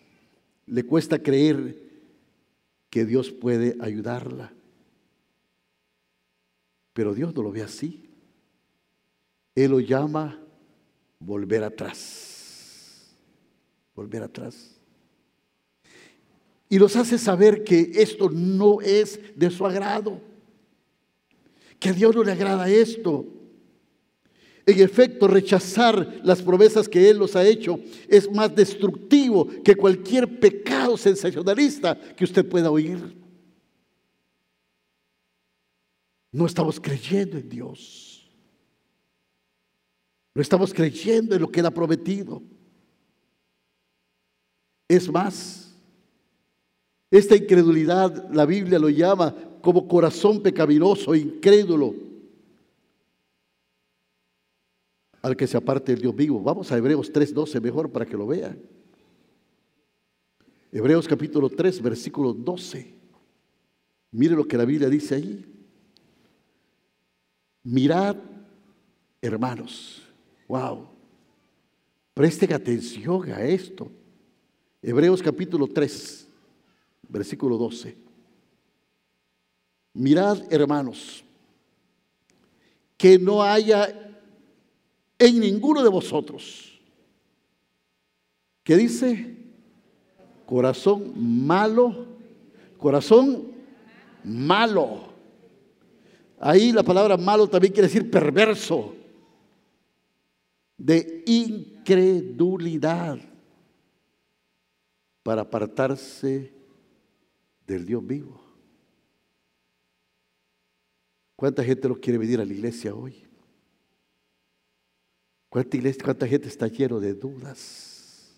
le 0.64 0.84
cuesta 0.84 1.22
creer 1.22 1.76
que 2.88 3.04
Dios 3.04 3.30
puede 3.30 3.76
ayudarla. 3.78 4.54
Pero 6.94 7.12
Dios 7.12 7.34
no 7.34 7.42
lo 7.42 7.52
ve 7.52 7.60
así. 7.60 8.08
Él 9.54 9.72
lo 9.72 9.78
llama 9.80 10.41
volver 11.24 11.62
atrás, 11.64 13.14
volver 13.94 14.22
atrás. 14.22 14.76
Y 16.68 16.78
los 16.78 16.96
hace 16.96 17.18
saber 17.18 17.64
que 17.64 17.92
esto 17.94 18.30
no 18.30 18.80
es 18.80 19.20
de 19.36 19.50
su 19.50 19.66
agrado, 19.66 20.20
que 21.78 21.90
a 21.90 21.92
Dios 21.92 22.14
no 22.14 22.24
le 22.24 22.32
agrada 22.32 22.68
esto. 22.68 23.26
En 24.64 24.80
efecto, 24.80 25.26
rechazar 25.26 26.20
las 26.22 26.40
promesas 26.40 26.88
que 26.88 27.10
Él 27.10 27.18
nos 27.18 27.34
ha 27.34 27.44
hecho 27.44 27.80
es 28.08 28.30
más 28.30 28.54
destructivo 28.54 29.48
que 29.64 29.74
cualquier 29.74 30.38
pecado 30.38 30.96
sensacionalista 30.96 31.98
que 32.14 32.24
usted 32.24 32.48
pueda 32.48 32.70
oír. 32.70 33.16
No 36.30 36.46
estamos 36.46 36.80
creyendo 36.80 37.36
en 37.36 37.48
Dios. 37.48 38.12
No 40.34 40.40
estamos 40.40 40.72
creyendo 40.72 41.34
en 41.34 41.42
lo 41.42 41.50
que 41.50 41.60
Él 41.60 41.66
ha 41.66 41.70
prometido. 41.70 42.42
Es 44.88 45.10
más, 45.10 45.74
esta 47.10 47.36
incredulidad 47.36 48.30
la 48.30 48.46
Biblia 48.46 48.78
lo 48.78 48.88
llama 48.88 49.34
como 49.60 49.86
corazón 49.86 50.42
pecaminoso, 50.42 51.14
incrédulo, 51.14 51.94
al 55.20 55.36
que 55.36 55.46
se 55.46 55.56
aparte 55.56 55.92
del 55.92 56.02
Dios 56.02 56.16
vivo. 56.16 56.42
Vamos 56.42 56.72
a 56.72 56.76
Hebreos 56.76 57.12
3.12 57.12 57.60
mejor 57.60 57.90
para 57.90 58.06
que 58.06 58.16
lo 58.16 58.26
vean. 58.26 58.58
Hebreos 60.72 61.06
capítulo 61.06 61.50
3, 61.50 61.82
versículo 61.82 62.32
12. 62.32 62.94
Mire 64.12 64.34
lo 64.34 64.48
que 64.48 64.56
la 64.56 64.64
Biblia 64.64 64.88
dice 64.88 65.14
ahí. 65.14 65.46
Mirad, 67.62 68.16
hermanos. 69.20 70.01
Wow. 70.49 70.88
Presten 72.14 72.52
atención 72.52 73.30
a 73.30 73.42
esto. 73.42 73.90
Hebreos 74.82 75.22
capítulo 75.22 75.66
3, 75.66 76.28
versículo 77.08 77.56
12. 77.56 77.96
Mirad, 79.94 80.52
hermanos, 80.52 81.25
que 82.96 83.18
no 83.18 83.42
haya 83.42 84.12
en 85.18 85.40
ninguno 85.40 85.82
de 85.82 85.88
vosotros. 85.88 86.80
¿Qué 88.64 88.76
dice? 88.76 89.37
Corazón 90.46 91.12
malo, 91.16 92.06
corazón 92.78 93.52
malo. 94.25 95.12
Ahí 96.40 96.72
la 96.72 96.82
palabra 96.82 97.16
malo 97.16 97.49
también 97.49 97.72
quiere 97.72 97.88
decir 97.88 98.11
perverso, 98.11 98.94
de 100.82 101.22
incredulidad, 101.26 103.20
para 105.22 105.42
apartarse 105.42 106.52
del 107.64 107.86
Dios 107.86 108.04
vivo. 108.04 108.42
¿Cuánta 111.36 111.62
gente 111.62 111.88
no 111.88 111.94
quiere 111.94 112.18
venir 112.18 112.40
a 112.40 112.44
la 112.44 112.52
iglesia 112.52 112.92
hoy? 112.92 113.24
¿Cuánta, 115.48 115.76
iglesia, 115.76 116.02
cuánta 116.02 116.26
gente 116.26 116.48
está 116.48 116.66
lleno 116.66 116.98
de 116.98 117.14
dudas? 117.14 118.34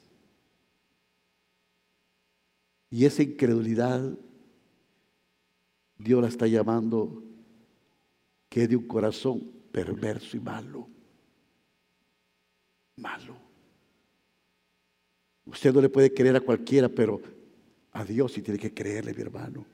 Y 2.91 3.07
esa 3.07 3.23
incredulidad, 3.23 4.19
Dios 5.97 6.21
la 6.21 6.29
está 6.29 6.47
llamando 6.47 7.23
que 8.51 8.65
es 8.65 8.69
de 8.69 8.77
un 8.77 8.87
corazón 8.87 9.51
perverso 9.73 10.37
y 10.37 10.41
malo. 10.41 10.89
Malo. 12.97 13.37
Usted 15.47 15.73
no 15.73 15.81
le 15.81 15.89
puede 15.89 16.13
creer 16.13 16.37
a 16.37 16.41
cualquiera, 16.41 16.89
pero 16.89 17.21
a 17.93 18.05
Dios 18.05 18.33
sí 18.33 18.43
tiene 18.43 18.59
que 18.59 18.73
creerle, 18.73 19.13
mi 19.15 19.23
hermano. 19.23 19.65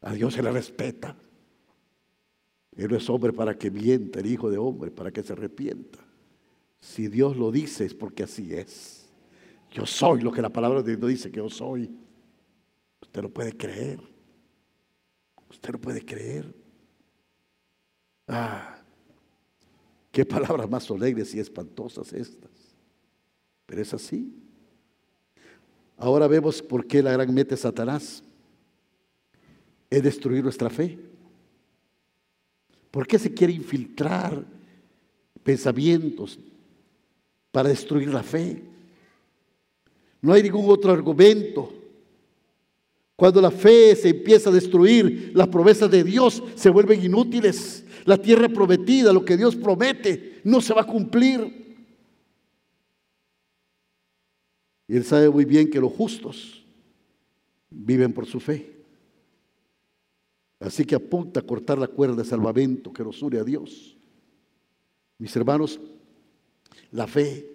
A 0.00 0.12
Dios 0.12 0.34
se 0.34 0.42
le 0.42 0.50
respeta. 0.50 1.16
Él 2.76 2.90
no 2.90 2.96
es 2.96 3.08
hombre 3.08 3.32
para 3.32 3.56
que 3.56 3.70
mienta, 3.70 4.20
el 4.20 4.26
hijo 4.26 4.50
de 4.50 4.58
hombre 4.58 4.90
para 4.90 5.10
que 5.10 5.22
se 5.22 5.32
arrepienta. 5.32 5.98
Si 6.80 7.08
Dios 7.08 7.36
lo 7.36 7.50
dice 7.50 7.84
es 7.86 7.94
porque 7.94 8.24
así 8.24 8.52
es. 8.52 9.08
Yo 9.70 9.86
soy 9.86 10.20
lo 10.20 10.30
que 10.30 10.42
la 10.42 10.50
palabra 10.50 10.82
de 10.82 10.96
Dios 10.96 11.08
dice 11.08 11.30
que 11.30 11.38
yo 11.38 11.48
soy. 11.48 11.90
Usted 13.00 13.22
no 13.22 13.30
puede 13.30 13.56
creer. 13.56 14.00
Usted 15.48 15.72
no 15.72 15.80
puede 15.80 16.04
creer. 16.04 16.54
Ah, 18.28 18.83
qué 20.14 20.24
palabras 20.24 20.70
más 20.70 20.84
solemnes 20.84 21.34
y 21.34 21.40
espantosas 21.40 22.12
estas. 22.12 22.52
Pero 23.66 23.82
es 23.82 23.92
así. 23.92 24.32
Ahora 25.96 26.28
vemos 26.28 26.62
por 26.62 26.86
qué 26.86 27.02
la 27.02 27.10
gran 27.10 27.34
meta 27.34 27.56
de 27.56 27.60
Satanás 27.60 28.22
es 29.90 30.02
destruir 30.02 30.44
nuestra 30.44 30.70
fe. 30.70 30.96
¿Por 32.92 33.08
qué 33.08 33.18
se 33.18 33.34
quiere 33.34 33.52
infiltrar 33.52 34.44
pensamientos 35.42 36.38
para 37.50 37.70
destruir 37.70 38.08
la 38.08 38.22
fe? 38.22 38.62
No 40.22 40.32
hay 40.32 40.44
ningún 40.44 40.70
otro 40.70 40.92
argumento. 40.92 41.72
Cuando 43.16 43.40
la 43.40 43.50
fe 43.50 43.96
se 43.96 44.10
empieza 44.10 44.50
a 44.50 44.52
destruir, 44.52 45.32
las 45.34 45.48
promesas 45.48 45.90
de 45.90 46.04
Dios 46.04 46.40
se 46.54 46.70
vuelven 46.70 47.04
inútiles. 47.04 47.83
La 48.04 48.18
tierra 48.18 48.48
prometida, 48.48 49.12
lo 49.12 49.24
que 49.24 49.36
Dios 49.36 49.56
promete, 49.56 50.40
no 50.44 50.60
se 50.60 50.74
va 50.74 50.82
a 50.82 50.86
cumplir. 50.86 51.76
Y 54.86 54.96
él 54.96 55.04
sabe 55.04 55.30
muy 55.30 55.44
bien 55.44 55.70
que 55.70 55.80
los 55.80 55.92
justos 55.92 56.64
viven 57.70 58.12
por 58.12 58.26
su 58.26 58.40
fe. 58.40 58.74
Así 60.60 60.84
que 60.84 60.94
apunta 60.94 61.40
a 61.40 61.42
cortar 61.42 61.78
la 61.78 61.88
cuerda 61.88 62.16
de 62.16 62.24
salvamento 62.24 62.92
que 62.92 63.02
nos 63.02 63.20
une 63.22 63.38
a 63.38 63.44
Dios. 63.44 63.96
Mis 65.18 65.34
hermanos, 65.36 65.80
la 66.90 67.06
fe 67.06 67.50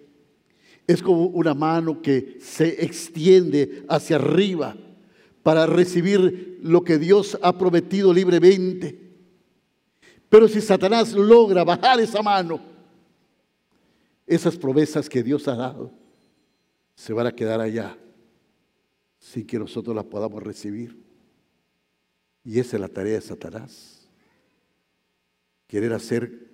es 0.86 1.02
como 1.02 1.26
una 1.26 1.54
mano 1.54 2.02
que 2.02 2.38
se 2.40 2.84
extiende 2.84 3.84
hacia 3.88 4.16
arriba 4.16 4.76
para 5.42 5.66
recibir 5.66 6.58
lo 6.62 6.82
que 6.84 6.98
Dios 6.98 7.38
ha 7.42 7.56
prometido 7.56 8.12
libremente. 8.12 8.99
Pero 10.30 10.46
si 10.46 10.60
Satanás 10.60 11.12
logra 11.12 11.64
bajar 11.64 11.98
esa 12.00 12.22
mano, 12.22 12.60
esas 14.26 14.56
promesas 14.56 15.08
que 15.08 15.24
Dios 15.24 15.48
ha 15.48 15.56
dado 15.56 15.92
se 16.94 17.12
van 17.12 17.26
a 17.26 17.32
quedar 17.32 17.60
allá 17.60 17.98
sin 19.18 19.44
que 19.44 19.58
nosotros 19.58 19.94
las 19.94 20.04
podamos 20.04 20.40
recibir. 20.40 20.96
Y 22.44 22.60
esa 22.60 22.76
es 22.76 22.80
la 22.80 22.88
tarea 22.88 23.14
de 23.14 23.20
Satanás. 23.20 24.08
Querer 25.66 25.92
hacer 25.92 26.48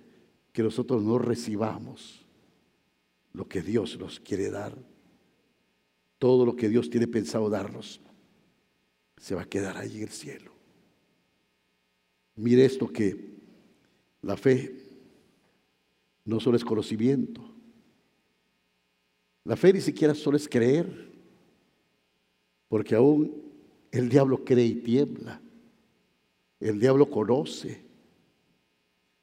que 0.51 0.63
nosotros 0.63 1.03
no 1.03 1.19
recibamos 1.19 2.25
lo 3.33 3.47
que 3.47 3.61
Dios 3.61 3.99
nos 3.99 4.19
quiere 4.19 4.49
dar. 4.49 4.75
Todo 6.17 6.47
lo 6.47 6.55
que 6.55 6.67
Dios 6.67 6.89
tiene 6.89 7.07
pensado 7.07 7.47
darnos 7.47 8.01
se 9.17 9.35
va 9.35 9.43
a 9.43 9.49
quedar 9.49 9.77
ahí 9.77 9.97
en 9.97 10.03
el 10.03 10.09
cielo. 10.09 10.51
Mire 12.35 12.65
esto 12.65 12.87
que 12.87 13.36
la 14.27 14.35
fe 14.35 14.75
no 16.25 16.41
solo 16.41 16.57
es 16.57 16.65
conocimiento. 16.65 17.41
La 19.45 19.55
fe 19.55 19.71
ni 19.71 19.79
siquiera 19.79 20.13
solo 20.13 20.35
es 20.35 20.49
creer, 20.49 21.13
porque 22.67 22.93
aún 22.93 23.41
el 23.89 24.09
diablo 24.09 24.43
cree 24.43 24.65
y 24.65 24.75
tiembla. 24.75 25.41
El 26.59 26.77
diablo 26.77 27.09
conoce. 27.09 27.85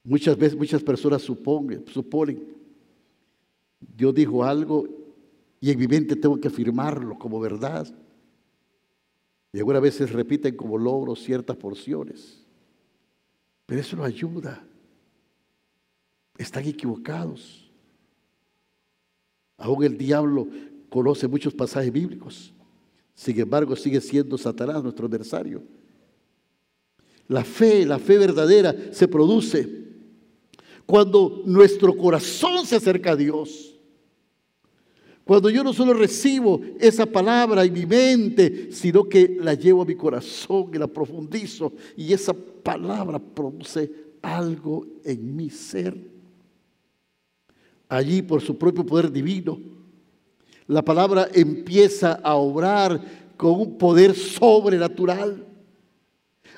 Muchas 0.05 0.39
veces, 0.39 0.57
muchas 0.57 0.83
personas 0.83 1.21
suponen, 1.21 1.85
suponen, 1.87 2.57
Dios 3.81 4.15
dijo 4.15 4.43
algo 4.43 4.89
y 5.61 5.71
en 5.71 5.79
mi 5.79 5.87
mente 5.87 6.17
tengo 6.17 6.41
que 6.41 6.49
afirmarlo 6.49 7.19
como 7.19 7.39
verdad. 7.41 7.95
Y 9.53 9.59
algunas 9.59 9.83
veces 9.83 10.11
repiten 10.11 10.57
como 10.57 10.79
logros 10.79 11.23
ciertas 11.23 11.59
porciones. 11.59 12.43
Pero 13.67 13.83
eso 13.83 13.97
no 13.97 14.05
ayuda. 14.05 14.67
Están 16.37 16.67
equivocados. 16.67 17.71
Aún 19.57 19.85
el 19.85 19.97
diablo 19.97 20.49
conoce 20.89 21.29
muchos 21.29 21.55
pasajes 21.55 21.93
bíblicos. 21.93 22.53
Sin 23.15 23.39
embargo, 23.39 23.77
sigue 23.77 24.01
siendo 24.01 24.37
Satanás 24.37 24.83
nuestro 24.83 25.07
adversario. 25.07 25.63
La 27.29 27.45
fe, 27.45 27.87
la 27.87 27.99
fe 27.99 28.19
verdadera 28.19 28.75
se 28.93 29.09
produce 29.09 29.85
cuando 30.85 31.43
nuestro 31.47 31.97
corazón 31.97 32.67
se 32.67 32.77
acerca 32.77 33.13
a 33.13 33.17
Dios. 33.17 33.75
Cuando 35.25 35.49
yo 35.49 35.65
no 35.65 35.73
solo 35.73 35.95
recibo 35.95 36.61
esa 36.79 37.07
palabra 37.07 37.65
en 37.65 37.73
mi 37.73 37.87
mente, 37.87 38.71
sino 38.73 39.09
que 39.09 39.39
la 39.41 39.55
llevo 39.55 39.83
a 39.83 39.87
mi 39.87 39.95
corazón 39.95 40.71
y 40.75 40.79
la 40.79 40.87
profundizo 40.87 41.73
y 41.97 42.13
esa 42.13 42.35
palabra 42.35 43.19
produce 43.19 43.91
algo 44.21 44.87
en 45.03 45.35
mi 45.35 45.49
ser. 45.49 46.14
Allí 47.89 48.23
por 48.23 48.41
su 48.41 48.57
propio 48.59 48.85
poder 48.85 49.11
divino, 49.11 49.59
la 50.67 50.83
palabra 50.83 51.29
empieza 51.33 52.15
a 52.23 52.35
obrar 52.35 53.01
con 53.37 53.61
un 53.61 53.79
poder 53.79 54.15
sobrenatural. 54.15 55.47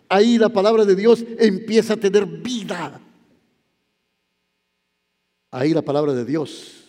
Ahí 0.09 0.39
la 0.39 0.49
palabra 0.49 0.85
de 0.85 0.95
Dios 0.95 1.25
empieza 1.39 1.95
a 1.95 1.97
tener 1.97 2.25
vida. 2.27 3.01
Ahí 5.51 5.73
la 5.73 5.83
palabra 5.83 6.13
de 6.13 6.25
Dios 6.25 6.85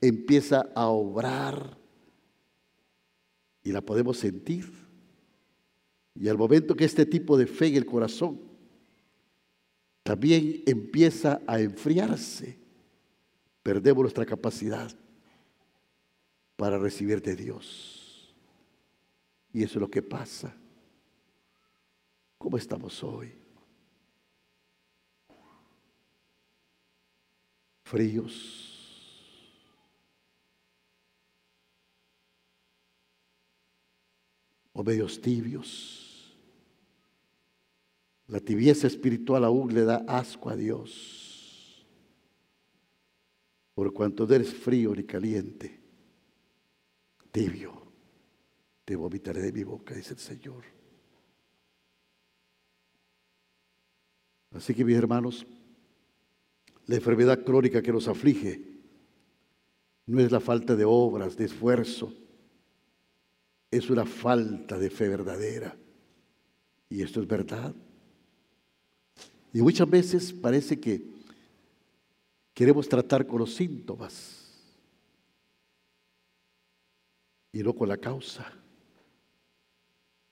empieza 0.00 0.68
a 0.74 0.88
obrar 0.88 1.76
y 3.62 3.72
la 3.72 3.80
podemos 3.80 4.18
sentir. 4.18 4.70
Y 6.14 6.28
al 6.28 6.38
momento 6.38 6.74
que 6.74 6.84
este 6.84 7.04
tipo 7.04 7.36
de 7.36 7.46
fe 7.46 7.66
en 7.66 7.76
el 7.76 7.84
corazón 7.84 8.40
también 10.02 10.62
empieza 10.66 11.40
a 11.46 11.60
enfriarse, 11.60 12.56
perdemos 13.66 14.02
nuestra 14.02 14.24
capacidad 14.24 14.88
para 16.54 16.78
recibir 16.78 17.20
de 17.20 17.34
Dios. 17.34 18.32
Y 19.52 19.64
eso 19.64 19.74
es 19.78 19.80
lo 19.80 19.90
que 19.90 20.02
pasa 20.02 20.54
¿Cómo 22.38 22.58
estamos 22.58 23.02
hoy? 23.02 23.32
Fríos. 27.82 28.72
O 34.72 34.84
medios 34.84 35.20
tibios. 35.20 36.32
La 38.28 38.38
tibieza 38.38 38.86
espiritual 38.86 39.44
aún 39.44 39.74
le 39.74 39.82
da 39.82 40.04
asco 40.06 40.50
a 40.50 40.54
Dios. 40.54 41.25
Por 43.76 43.92
cuanto 43.92 44.24
eres 44.32 44.54
frío 44.54 44.94
ni 44.94 45.04
caliente, 45.04 45.78
tibio, 47.30 47.92
te 48.86 48.96
vomitaré 48.96 49.42
de 49.42 49.52
mi 49.52 49.64
boca, 49.64 49.94
dice 49.94 50.14
el 50.14 50.18
Señor. 50.18 50.64
Así 54.52 54.72
que 54.72 54.82
mis 54.82 54.96
hermanos, 54.96 55.46
la 56.86 56.94
enfermedad 56.94 57.44
crónica 57.44 57.82
que 57.82 57.92
nos 57.92 58.08
aflige 58.08 58.80
no 60.06 60.20
es 60.20 60.32
la 60.32 60.40
falta 60.40 60.74
de 60.74 60.86
obras, 60.86 61.36
de 61.36 61.44
esfuerzo, 61.44 62.14
es 63.70 63.90
una 63.90 64.06
falta 64.06 64.78
de 64.78 64.88
fe 64.88 65.06
verdadera. 65.06 65.76
Y 66.88 67.02
esto 67.02 67.20
es 67.20 67.28
verdad. 67.28 67.74
Y 69.52 69.60
muchas 69.60 69.90
veces 69.90 70.32
parece 70.32 70.80
que 70.80 71.15
queremos 72.56 72.88
tratar 72.88 73.26
con 73.26 73.40
los 73.40 73.54
síntomas 73.54 74.42
y 77.52 77.62
no 77.62 77.74
con 77.74 77.86
la 77.86 77.98
causa. 77.98 78.50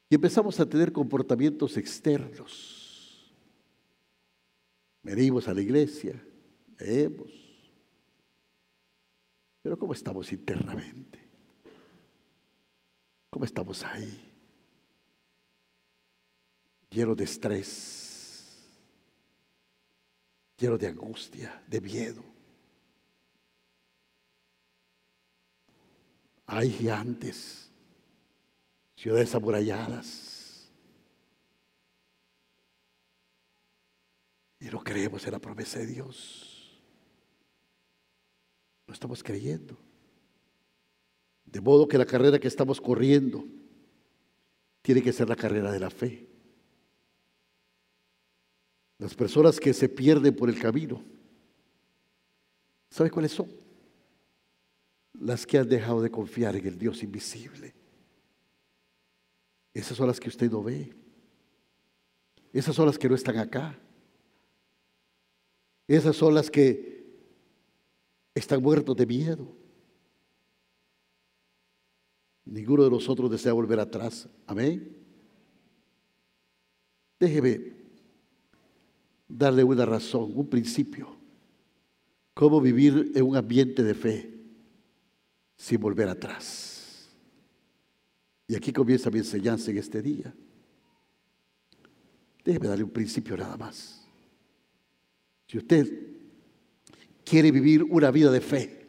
Y 0.09 0.15
empezamos 0.15 0.59
a 0.59 0.65
tener 0.65 0.91
comportamientos 0.91 1.77
externos. 1.77 3.31
Venimos 5.03 5.47
a 5.49 5.53
la 5.53 5.61
iglesia, 5.61 6.19
leemos. 6.79 7.31
Pero 9.61 9.79
¿cómo 9.79 9.93
estamos 9.93 10.33
internamente? 10.33 11.19
¿Cómo 13.29 13.45
estamos 13.45 13.85
ahí? 13.85 14.33
Lleno 16.89 17.15
de 17.15 17.25
estrés, 17.25 18.04
lleno 20.57 20.79
de 20.79 20.87
angustia, 20.87 21.63
de 21.67 21.81
miedo. 21.81 22.23
Hay 26.47 26.71
gigantes, 26.71 27.71
ciudades 28.97 29.35
amuralladas. 29.35 30.71
Y 34.61 34.67
no 34.67 34.83
creemos 34.83 35.25
en 35.27 35.33
la 35.33 35.39
promesa 35.39 35.79
de 35.79 35.87
Dios. 35.87 36.81
No 38.87 38.95
estamos 38.95 39.23
creyendo. 39.23 39.77
De 41.45 41.61
modo 41.61 41.89
que 41.89 41.99
la 41.99 42.07
carrera 42.07 42.39
que 42.39 42.49
estamos 42.49 42.81
corriendo 42.81 43.45
tiene 44.83 45.03
que 45.03 45.13
ser 45.13 45.29
la 45.29 45.37
carrera 45.37 45.71
de 45.73 45.81
la 45.81 45.91
fe. 45.91 46.34
Las 48.99 49.15
personas 49.15 49.59
que 49.59 49.73
se 49.73 49.89
pierden 49.89 50.35
por 50.35 50.49
el 50.49 50.59
camino, 50.59 51.03
¿sabe 52.91 53.11
cuáles 53.11 53.33
son? 53.33 53.51
Las 55.15 55.47
que 55.47 55.59
han 55.59 55.69
dejado 55.69 56.01
de 56.01 56.11
confiar 56.11 56.57
en 56.57 56.67
el 56.67 56.79
Dios 56.79 57.03
invisible. 57.03 57.75
Esas 59.73 59.97
son 59.97 60.07
las 60.07 60.21
que 60.21 60.29
usted 60.29 60.51
no 60.51 60.63
ve. 60.63 60.95
Esas 62.53 62.75
son 62.77 62.87
las 62.87 62.99
que 62.99 63.09
no 63.09 63.17
están 63.17 63.39
acá. 63.39 63.77
Esas 65.89 66.15
son 66.15 66.35
las 66.35 66.51
que 66.51 67.05
están 68.35 68.63
muertos 68.63 68.97
de 68.97 69.07
miedo. 69.07 69.57
Ninguno 72.45 72.85
de 72.85 72.91
nosotros 72.91 73.31
desea 73.31 73.53
volver 73.53 73.81
atrás. 73.81 74.29
Amén. 74.47 74.97
Déjeme 77.19 77.84
darle 79.37 79.65
una 79.65 79.85
razón, 79.85 80.33
un 80.35 80.49
principio. 80.49 81.17
Cómo 82.35 82.61
vivir 82.61 83.13
en 83.15 83.25
un 83.25 83.37
ambiente 83.37 83.83
de 83.83 83.95
fe 83.95 84.31
sin 85.57 85.81
volver 85.81 86.09
atrás. 86.09 87.09
Y 88.47 88.55
aquí 88.55 88.73
comienza 88.73 89.11
mi 89.11 89.19
enseñanza 89.19 89.71
en 89.71 89.79
este 89.79 90.03
día. 90.03 90.35
Déjeme 92.45 92.69
darle 92.69 92.85
un 92.85 92.91
principio 92.91 93.37
nada 93.37 93.57
más. 93.57 94.07
Si 95.47 95.59
usted 95.59 95.91
quiere 97.25 97.51
vivir 97.51 97.83
una 97.83 98.11
vida 98.11 98.31
de 98.31 98.41
fe 98.41 98.87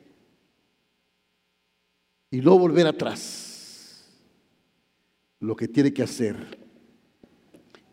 y 2.32 2.42
no 2.42 2.58
volver 2.60 2.88
atrás, 2.88 4.06
lo 5.40 5.56
que 5.56 5.68
tiene 5.68 5.94
que 5.94 6.04
hacer 6.04 6.60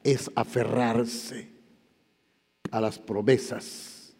es 0.02 0.30
aferrarse 0.34 1.51
a 2.72 2.80
las 2.80 2.98
promesas 2.98 4.14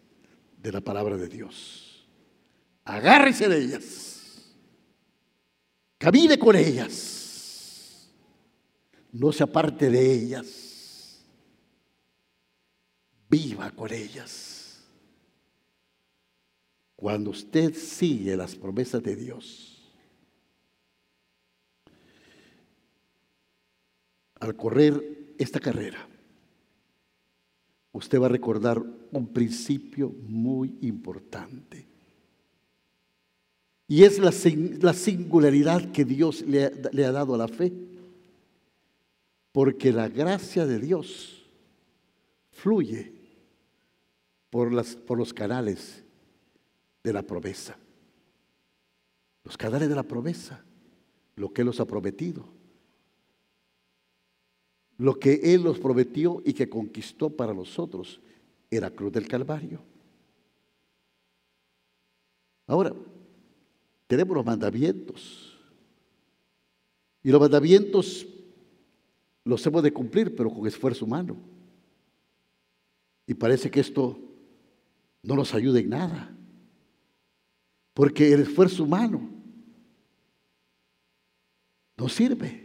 de 0.61 0.71
la 0.71 0.79
palabra 0.79 1.17
de 1.17 1.27
Dios. 1.27 2.07
Agárrese 2.85 3.49
de 3.49 3.57
ellas. 3.57 4.47
Camine 5.97 6.37
con 6.37 6.55
ellas. 6.55 8.09
No 9.11 9.31
se 9.31 9.43
aparte 9.43 9.89
de 9.89 10.13
ellas. 10.13 11.25
Viva 13.27 13.71
con 13.71 13.91
ellas. 13.91 14.83
Cuando 16.95 17.31
usted 17.31 17.73
sigue 17.73 18.37
las 18.37 18.55
promesas 18.55 19.01
de 19.01 19.15
Dios, 19.15 19.91
al 24.39 24.55
correr 24.55 25.33
esta 25.39 25.59
carrera, 25.59 26.07
usted 27.93 28.19
va 28.19 28.25
a 28.25 28.29
recordar 28.29 28.83
un 29.11 29.27
principio 29.27 30.13
muy 30.27 30.75
importante. 30.81 31.87
Y 33.87 34.03
es 34.03 34.17
la, 34.19 34.31
singularidad 34.93 35.91
que 35.91 36.03
Dios 36.03 36.41
le, 36.41 36.65
ha 36.65 37.11
dado 37.11 37.35
a 37.35 37.37
la 37.37 37.47
fe. 37.47 37.71
Porque 39.51 39.91
la 39.91 40.09
gracia 40.09 40.65
de 40.65 40.79
Dios 40.79 41.45
fluye 42.51 43.13
por, 44.49 44.73
las, 44.73 44.95
por 44.95 45.19
los 45.19 45.31
canales 45.31 46.03
de 47.03 47.13
la 47.13 47.21
promesa. 47.21 47.77
Los 49.43 49.57
canales 49.57 49.89
de 49.89 49.95
la 49.95 50.03
promesa, 50.03 50.63
lo 51.35 51.53
que 51.53 51.61
Él 51.61 51.67
nos 51.67 51.79
ha 51.79 51.85
prometido 51.85 52.62
lo 54.97 55.19
que 55.19 55.53
Él 55.53 55.63
nos 55.63 55.79
prometió 55.79 56.41
y 56.45 56.53
que 56.53 56.69
conquistó 56.69 57.29
para 57.29 57.53
nosotros 57.53 58.19
era 58.69 58.89
cruz 58.89 59.11
del 59.11 59.27
Calvario. 59.27 59.81
Ahora, 62.67 62.93
tenemos 64.07 64.35
los 64.35 64.45
mandamientos. 64.45 65.57
Y 67.23 67.31
los 67.31 67.39
mandamientos 67.39 68.25
los 69.43 69.65
hemos 69.65 69.83
de 69.83 69.93
cumplir, 69.93 70.35
pero 70.35 70.49
con 70.49 70.67
esfuerzo 70.67 71.05
humano. 71.05 71.37
Y 73.25 73.33
parece 73.33 73.71
que 73.71 73.79
esto 73.79 74.19
no 75.21 75.35
nos 75.35 75.53
ayuda 75.53 75.79
en 75.79 75.89
nada. 75.89 76.35
Porque 77.93 78.33
el 78.33 78.41
esfuerzo 78.41 78.83
humano 78.83 79.29
no 81.95 82.09
sirve 82.09 82.62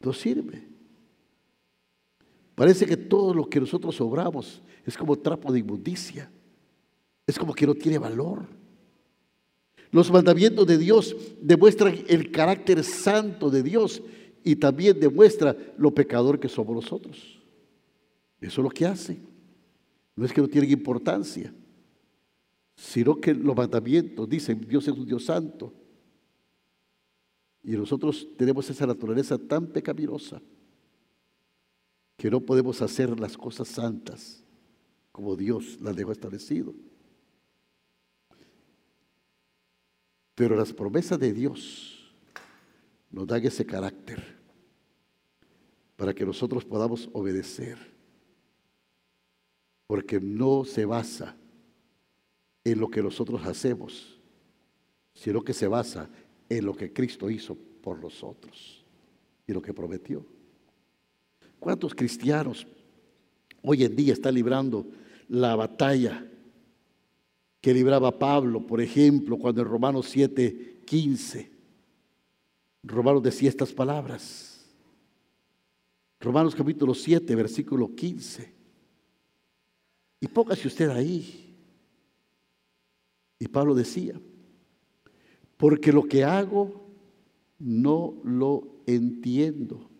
no 0.00 0.12
sirve. 0.12 0.66
Parece 2.54 2.86
que 2.86 2.96
todo 2.96 3.34
lo 3.34 3.48
que 3.48 3.60
nosotros 3.60 4.00
obramos 4.00 4.62
es 4.84 4.96
como 4.96 5.16
trapo 5.16 5.52
de 5.52 5.60
inmundicia. 5.60 6.30
Es 7.26 7.38
como 7.38 7.54
que 7.54 7.66
no 7.66 7.74
tiene 7.74 7.98
valor. 7.98 8.46
Los 9.90 10.10
mandamientos 10.10 10.66
de 10.66 10.78
Dios 10.78 11.16
demuestran 11.40 12.04
el 12.08 12.30
carácter 12.30 12.82
santo 12.84 13.50
de 13.50 13.62
Dios 13.62 14.02
y 14.44 14.56
también 14.56 14.98
demuestra 14.98 15.56
lo 15.76 15.94
pecador 15.94 16.38
que 16.38 16.48
somos 16.48 16.74
nosotros. 16.74 17.38
Eso 18.40 18.60
es 18.60 18.64
lo 18.64 18.70
que 18.70 18.86
hace. 18.86 19.18
No 20.14 20.24
es 20.24 20.32
que 20.32 20.40
no 20.40 20.48
tienen 20.48 20.70
importancia, 20.70 21.52
sino 22.74 23.20
que 23.20 23.34
los 23.34 23.56
mandamientos 23.56 24.28
dicen 24.28 24.66
Dios 24.68 24.86
es 24.88 24.94
un 24.94 25.06
Dios 25.06 25.24
santo 25.24 25.72
y 27.68 27.76
nosotros 27.76 28.26
tenemos 28.38 28.70
esa 28.70 28.86
naturaleza 28.86 29.36
tan 29.36 29.66
pecaminosa 29.66 30.40
que 32.16 32.30
no 32.30 32.40
podemos 32.40 32.80
hacer 32.80 33.20
las 33.20 33.36
cosas 33.36 33.68
santas 33.68 34.42
como 35.12 35.36
Dios 35.36 35.78
las 35.82 35.94
dejó 35.94 36.12
establecido. 36.12 36.74
Pero 40.34 40.56
las 40.56 40.72
promesas 40.72 41.18
de 41.18 41.30
Dios 41.30 42.10
nos 43.10 43.26
dan 43.26 43.44
ese 43.44 43.66
carácter 43.66 44.38
para 45.94 46.14
que 46.14 46.24
nosotros 46.24 46.64
podamos 46.64 47.10
obedecer. 47.12 47.76
Porque 49.86 50.18
no 50.18 50.64
se 50.64 50.86
basa 50.86 51.36
en 52.64 52.80
lo 52.80 52.88
que 52.88 53.02
nosotros 53.02 53.44
hacemos, 53.44 54.18
sino 55.12 55.42
que 55.42 55.52
se 55.52 55.68
basa 55.68 56.08
en 56.48 56.64
lo 56.64 56.74
que 56.74 56.92
Cristo 56.92 57.30
hizo 57.30 57.56
por 57.82 57.98
nosotros 57.98 58.84
y 59.46 59.52
lo 59.52 59.62
que 59.62 59.74
prometió. 59.74 60.24
¿Cuántos 61.58 61.94
cristianos 61.94 62.66
hoy 63.62 63.84
en 63.84 63.96
día 63.96 64.12
están 64.12 64.34
librando 64.34 64.86
la 65.28 65.56
batalla 65.56 66.26
que 67.60 67.74
libraba 67.74 68.18
Pablo, 68.18 68.66
por 68.66 68.80
ejemplo, 68.80 69.36
cuando 69.36 69.62
en 69.62 69.68
Romanos 69.68 70.06
7, 70.08 70.82
15, 70.86 71.50
Romanos 72.82 73.22
decía 73.22 73.48
estas 73.48 73.72
palabras. 73.72 74.64
Romanos 76.20 76.54
capítulo 76.54 76.94
7, 76.94 77.34
versículo 77.34 77.94
15. 77.94 78.54
Y 80.20 80.28
póngase 80.28 80.66
usted 80.68 80.88
ahí. 80.90 81.56
Y 83.38 83.48
Pablo 83.48 83.74
decía, 83.74 84.20
porque 85.58 85.92
lo 85.92 86.04
que 86.04 86.24
hago 86.24 86.80
no 87.58 88.14
lo 88.22 88.64
entiendo, 88.86 89.90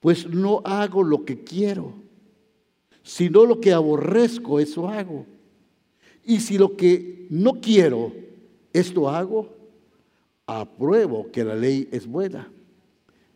pues 0.00 0.28
no 0.28 0.62
hago 0.64 1.04
lo 1.04 1.24
que 1.24 1.44
quiero, 1.44 1.92
sino 3.02 3.44
lo 3.44 3.60
que 3.60 3.72
aborrezco, 3.72 4.58
eso 4.58 4.88
hago. 4.88 5.26
Y 6.24 6.40
si 6.40 6.58
lo 6.58 6.76
que 6.76 7.26
no 7.30 7.60
quiero, 7.60 8.12
esto 8.72 9.08
hago, 9.08 9.54
apruebo 10.46 11.30
que 11.30 11.44
la 11.44 11.54
ley 11.54 11.86
es 11.92 12.06
buena. 12.06 12.50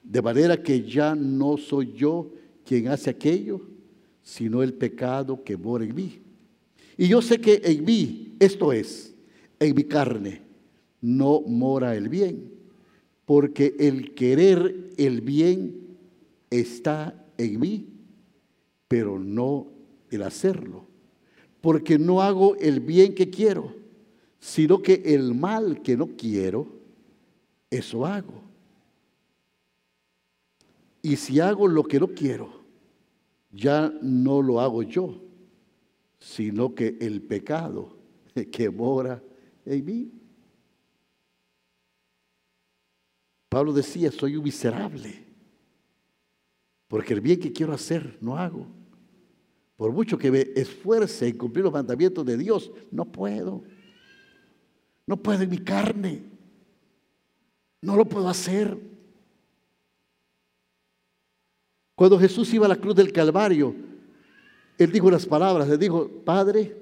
De 0.02 0.22
manera 0.22 0.62
que 0.62 0.82
ya 0.82 1.14
no 1.14 1.58
soy 1.58 1.92
yo 1.92 2.30
quien 2.64 2.88
hace 2.88 3.10
aquello, 3.10 3.60
sino 4.22 4.62
el 4.62 4.72
pecado 4.72 5.44
que 5.44 5.58
mora 5.58 5.84
en 5.84 5.94
mí. 5.94 6.22
Y 6.96 7.06
yo 7.08 7.20
sé 7.20 7.38
que 7.38 7.60
en 7.62 7.84
mí, 7.84 8.34
esto 8.40 8.72
es, 8.72 9.14
en 9.60 9.74
mi 9.74 9.84
carne, 9.84 10.47
no 11.00 11.40
mora 11.42 11.96
el 11.96 12.08
bien, 12.08 12.52
porque 13.24 13.74
el 13.78 14.14
querer 14.14 14.90
el 14.96 15.20
bien 15.20 15.96
está 16.50 17.26
en 17.36 17.60
mí, 17.60 17.86
pero 18.88 19.18
no 19.18 19.66
el 20.10 20.22
hacerlo 20.22 20.88
porque 21.60 21.98
no 21.98 22.22
hago 22.22 22.56
el 22.56 22.80
bien 22.80 23.14
que 23.14 23.30
quiero, 23.30 23.74
sino 24.38 24.80
que 24.80 25.02
el 25.04 25.34
mal 25.34 25.82
que 25.82 25.96
no 25.96 26.08
quiero, 26.16 26.66
eso 27.70 28.06
hago. 28.06 28.42
Y 31.02 31.16
si 31.16 31.40
hago 31.40 31.66
lo 31.66 31.84
que 31.84 31.98
no 31.98 32.08
quiero, 32.08 32.62
ya 33.50 33.92
no 34.02 34.42
lo 34.42 34.60
hago 34.60 34.82
yo, 34.82 35.20
sino 36.18 36.74
que 36.74 36.96
el 37.00 37.22
pecado 37.22 37.96
que 38.52 38.70
mora 38.70 39.22
en 39.64 39.84
mí. 39.84 40.10
Pablo 43.48 43.72
decía, 43.72 44.10
soy 44.12 44.36
un 44.36 44.44
miserable, 44.44 45.24
porque 46.86 47.14
el 47.14 47.20
bien 47.20 47.40
que 47.40 47.52
quiero 47.52 47.72
hacer 47.72 48.18
no 48.20 48.36
hago 48.36 48.66
por 49.78 49.92
mucho 49.92 50.18
que 50.18 50.32
me 50.32 50.40
esfuerce 50.56 51.28
en 51.28 51.38
cumplir 51.38 51.62
los 51.62 51.72
mandamientos 51.72 52.26
de 52.26 52.36
Dios, 52.36 52.68
no 52.90 53.04
puedo. 53.04 53.62
No 55.06 55.16
puedo 55.16 55.40
en 55.44 55.50
mi 55.50 55.58
carne. 55.58 56.24
No 57.80 57.94
lo 57.94 58.04
puedo 58.04 58.28
hacer. 58.28 58.76
Cuando 61.94 62.18
Jesús 62.18 62.52
iba 62.52 62.66
a 62.66 62.68
la 62.68 62.74
cruz 62.74 62.96
del 62.96 63.12
Calvario, 63.12 63.72
Él 64.76 64.90
dijo 64.90 65.12
las 65.12 65.24
palabras, 65.24 65.68
le 65.68 65.78
dijo, 65.78 66.08
Padre, 66.24 66.76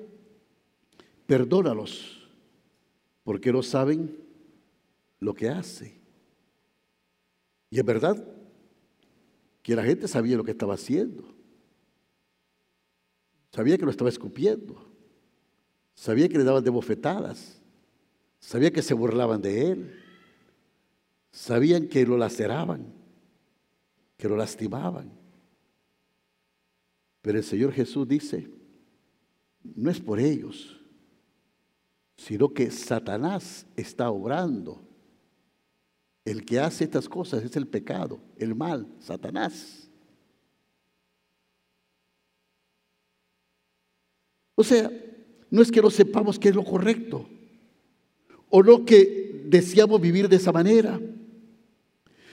perdónalos, 1.26 2.26
porque 3.24 3.52
no 3.52 3.62
saben 3.62 4.16
lo 5.20 5.34
que 5.34 5.50
hace. 5.50 6.00
Y 7.70 7.78
es 7.78 7.84
verdad 7.84 8.22
que 9.62 9.74
la 9.74 9.82
gente 9.82 10.08
sabía 10.08 10.36
lo 10.36 10.44
que 10.44 10.52
estaba 10.52 10.74
haciendo. 10.74 11.34
Sabía 13.50 13.78
que 13.78 13.84
lo 13.84 13.90
estaba 13.90 14.10
escupiendo. 14.10 14.76
Sabía 15.94 16.28
que 16.28 16.38
le 16.38 16.44
daban 16.44 16.62
de 16.62 16.70
bofetadas. 16.70 17.60
Sabía 18.38 18.70
que 18.70 18.82
se 18.82 18.94
burlaban 18.94 19.40
de 19.40 19.70
él. 19.70 20.02
Sabían 21.32 21.88
que 21.88 22.06
lo 22.06 22.16
laceraban, 22.16 22.94
que 24.16 24.28
lo 24.28 24.36
lastimaban. 24.36 25.12
Pero 27.20 27.38
el 27.38 27.44
Señor 27.44 27.72
Jesús 27.72 28.06
dice, 28.06 28.48
no 29.74 29.90
es 29.90 30.00
por 30.00 30.20
ellos, 30.20 30.80
sino 32.16 32.54
que 32.54 32.70
Satanás 32.70 33.66
está 33.76 34.10
obrando. 34.10 34.85
El 36.26 36.44
que 36.44 36.58
hace 36.58 36.82
estas 36.82 37.08
cosas 37.08 37.44
es 37.44 37.54
el 37.54 37.68
pecado, 37.68 38.18
el 38.36 38.56
mal, 38.56 38.84
Satanás. 38.98 39.88
O 44.56 44.64
sea, 44.64 44.90
no 45.48 45.62
es 45.62 45.70
que 45.70 45.80
no 45.80 45.88
sepamos 45.88 46.36
qué 46.36 46.48
es 46.48 46.54
lo 46.56 46.64
correcto 46.64 47.28
o 48.50 48.60
no 48.60 48.84
que 48.84 49.44
deseamos 49.44 50.00
vivir 50.00 50.28
de 50.28 50.36
esa 50.36 50.50
manera. 50.50 51.00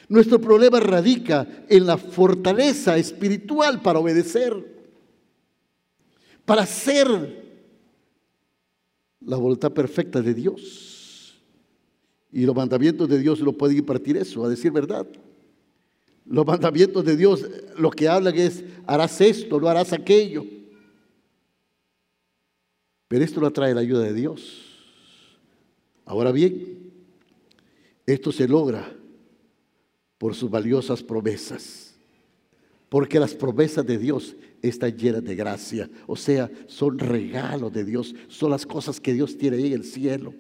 Nuestro 0.09 0.41
problema 0.41 0.79
radica 0.79 1.47
en 1.69 1.85
la 1.85 1.97
fortaleza 1.97 2.97
espiritual 2.97 3.83
para 3.83 3.99
obedecer, 3.99 4.55
para 6.45 6.63
hacer 6.63 7.43
la 9.21 9.37
voluntad 9.37 9.71
perfecta 9.71 10.19
de 10.19 10.33
Dios. 10.33 10.92
Y 12.33 12.47
los 12.47 12.55
mandamientos 12.55 13.07
de 13.07 13.19
Dios 13.19 13.39
lo 13.39 13.53
pueden 13.53 13.77
impartir 13.77 14.17
eso, 14.17 14.43
a 14.43 14.49
decir 14.49 14.71
verdad. 14.71 15.07
Los 16.25 16.45
mandamientos 16.45 17.05
de 17.05 17.15
Dios 17.15 17.45
lo 17.77 17.91
que 17.91 18.07
hablan 18.07 18.35
es, 18.35 18.63
harás 18.87 19.21
esto, 19.21 19.61
no 19.61 19.67
harás 19.67 19.93
aquello. 19.93 20.43
Pero 23.07 23.23
esto 23.23 23.39
lo 23.39 23.53
trae 23.53 23.75
la 23.75 23.81
ayuda 23.81 24.01
de 24.01 24.13
Dios. 24.13 24.63
Ahora 26.05 26.31
bien, 26.31 26.91
esto 28.07 28.31
se 28.31 28.47
logra 28.47 28.91
por 30.17 30.33
sus 30.33 30.49
valiosas 30.49 31.03
promesas. 31.03 31.93
Porque 32.89 33.19
las 33.19 33.35
promesas 33.35 33.85
de 33.85 33.99
Dios 33.99 34.35
están 34.63 34.97
llenas 34.97 35.23
de 35.23 35.35
gracia. 35.35 35.87
O 36.07 36.15
sea, 36.15 36.49
son 36.65 36.97
regalos 36.97 37.71
de 37.71 37.85
Dios. 37.85 38.15
Son 38.27 38.49
las 38.49 38.65
cosas 38.65 38.99
que 38.99 39.13
Dios 39.13 39.37
tiene 39.37 39.57
ahí 39.57 39.67
en 39.67 39.73
el 39.73 39.83
cielo. 39.83 40.33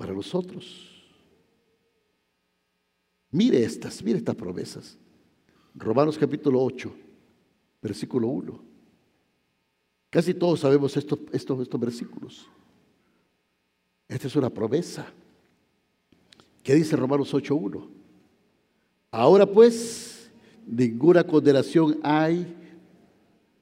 Para 0.00 0.14
nosotros. 0.14 0.88
Mire 3.32 3.62
estas, 3.62 4.02
mire 4.02 4.16
estas 4.16 4.34
promesas. 4.34 4.96
Romanos 5.74 6.16
capítulo 6.16 6.64
8, 6.64 6.90
versículo 7.82 8.28
1. 8.28 8.60
Casi 10.08 10.32
todos 10.32 10.60
sabemos 10.60 10.96
estos, 10.96 11.18
estos, 11.32 11.60
estos 11.60 11.78
versículos. 11.78 12.46
Esta 14.08 14.26
es 14.26 14.36
una 14.36 14.48
promesa. 14.48 15.06
¿Qué 16.62 16.74
dice 16.76 16.96
Romanos 16.96 17.34
8.1? 17.34 17.86
Ahora 19.10 19.44
pues, 19.44 20.30
ninguna 20.66 21.24
condenación 21.24 22.00
hay 22.02 22.56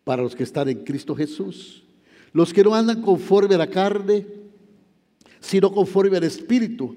para 0.04 0.22
los 0.22 0.36
que 0.36 0.44
están 0.44 0.68
en 0.68 0.84
Cristo 0.84 1.16
Jesús. 1.16 1.82
Los 2.32 2.52
que 2.52 2.62
no 2.62 2.76
andan 2.76 3.02
conforme 3.02 3.56
a 3.56 3.58
la 3.58 3.68
carne, 3.68 4.38
sino 5.40 5.72
conforme 5.72 6.16
al 6.16 6.24
Espíritu. 6.24 6.96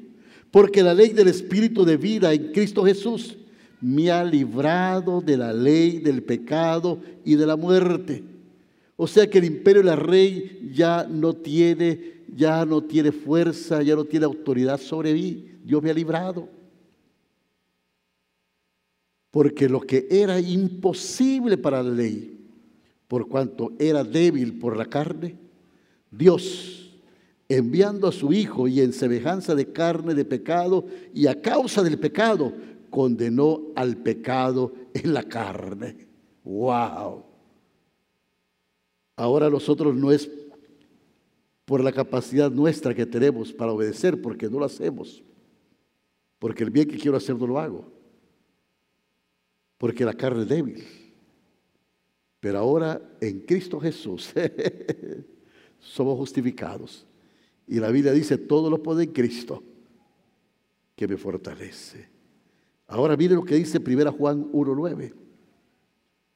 Porque 0.49 0.83
la 0.83 0.93
ley 0.93 1.09
del 1.09 1.27
Espíritu 1.27 1.85
de 1.85 1.97
vida 1.97 2.33
en 2.33 2.51
Cristo 2.51 2.83
Jesús 2.83 3.37
me 3.81 4.11
ha 4.11 4.23
librado 4.23 5.21
de 5.21 5.37
la 5.37 5.53
ley 5.53 5.99
del 5.99 6.23
pecado 6.23 6.99
y 7.25 7.35
de 7.35 7.45
la 7.45 7.55
muerte. 7.55 8.23
O 8.95 9.07
sea 9.07 9.27
que 9.27 9.39
el 9.39 9.45
imperio 9.45 9.81
de 9.81 9.89
la 9.89 9.95
rey 9.95 10.69
ya 10.73 11.07
no 11.09 11.33
tiene, 11.33 12.23
ya 12.35 12.65
no 12.65 12.83
tiene 12.83 13.11
fuerza, 13.11 13.81
ya 13.81 13.95
no 13.95 14.05
tiene 14.05 14.25
autoridad 14.25 14.79
sobre 14.79 15.13
mí. 15.13 15.47
Dios 15.63 15.81
me 15.81 15.89
ha 15.89 15.93
librado. 15.93 16.47
Porque 19.31 19.67
lo 19.69 19.81
que 19.81 20.07
era 20.11 20.39
imposible 20.39 21.57
para 21.57 21.81
la 21.81 21.89
ley, 21.89 22.37
por 23.07 23.27
cuanto 23.27 23.71
era 23.79 24.03
débil 24.03 24.59
por 24.59 24.77
la 24.77 24.85
carne, 24.85 25.35
Dios, 26.11 26.80
enviando 27.55 28.07
a 28.07 28.11
su 28.11 28.33
Hijo 28.33 28.67
y 28.67 28.81
en 28.81 28.93
semejanza 28.93 29.55
de 29.55 29.71
carne 29.71 30.13
de 30.13 30.25
pecado, 30.25 30.85
y 31.13 31.27
a 31.27 31.41
causa 31.41 31.83
del 31.83 31.99
pecado, 31.99 32.53
condenó 32.89 33.71
al 33.75 33.97
pecado 33.97 34.73
en 34.93 35.13
la 35.13 35.23
carne. 35.23 36.07
¡Wow! 36.43 37.25
Ahora 39.15 39.49
nosotros 39.49 39.95
no 39.95 40.11
es 40.11 40.29
por 41.65 41.83
la 41.83 41.91
capacidad 41.91 42.51
nuestra 42.51 42.93
que 42.93 43.05
tenemos 43.05 43.53
para 43.53 43.71
obedecer, 43.71 44.21
porque 44.21 44.49
no 44.49 44.59
lo 44.59 44.65
hacemos. 44.65 45.23
Porque 46.39 46.63
el 46.63 46.69
bien 46.69 46.87
que 46.87 46.97
quiero 46.97 47.17
hacer 47.17 47.35
no 47.35 47.45
lo 47.45 47.59
hago, 47.59 47.91
porque 49.77 50.03
la 50.03 50.13
carne 50.13 50.43
es 50.43 50.49
débil. 50.49 50.83
Pero 52.39 52.57
ahora 52.57 52.99
en 53.21 53.41
Cristo 53.41 53.79
Jesús 53.79 54.33
somos 55.79 56.17
justificados. 56.17 57.05
Y 57.71 57.79
la 57.79 57.89
Biblia 57.89 58.11
dice, 58.11 58.37
todo 58.37 58.69
lo 58.69 58.83
puede 58.83 59.13
Cristo 59.13 59.63
que 60.93 61.07
me 61.07 61.15
fortalece. 61.15 62.09
Ahora 62.85 63.15
mire 63.15 63.33
lo 63.33 63.45
que 63.45 63.55
dice 63.55 63.77
1 63.77 64.11
Juan 64.11 64.51
1.9. 64.51 65.13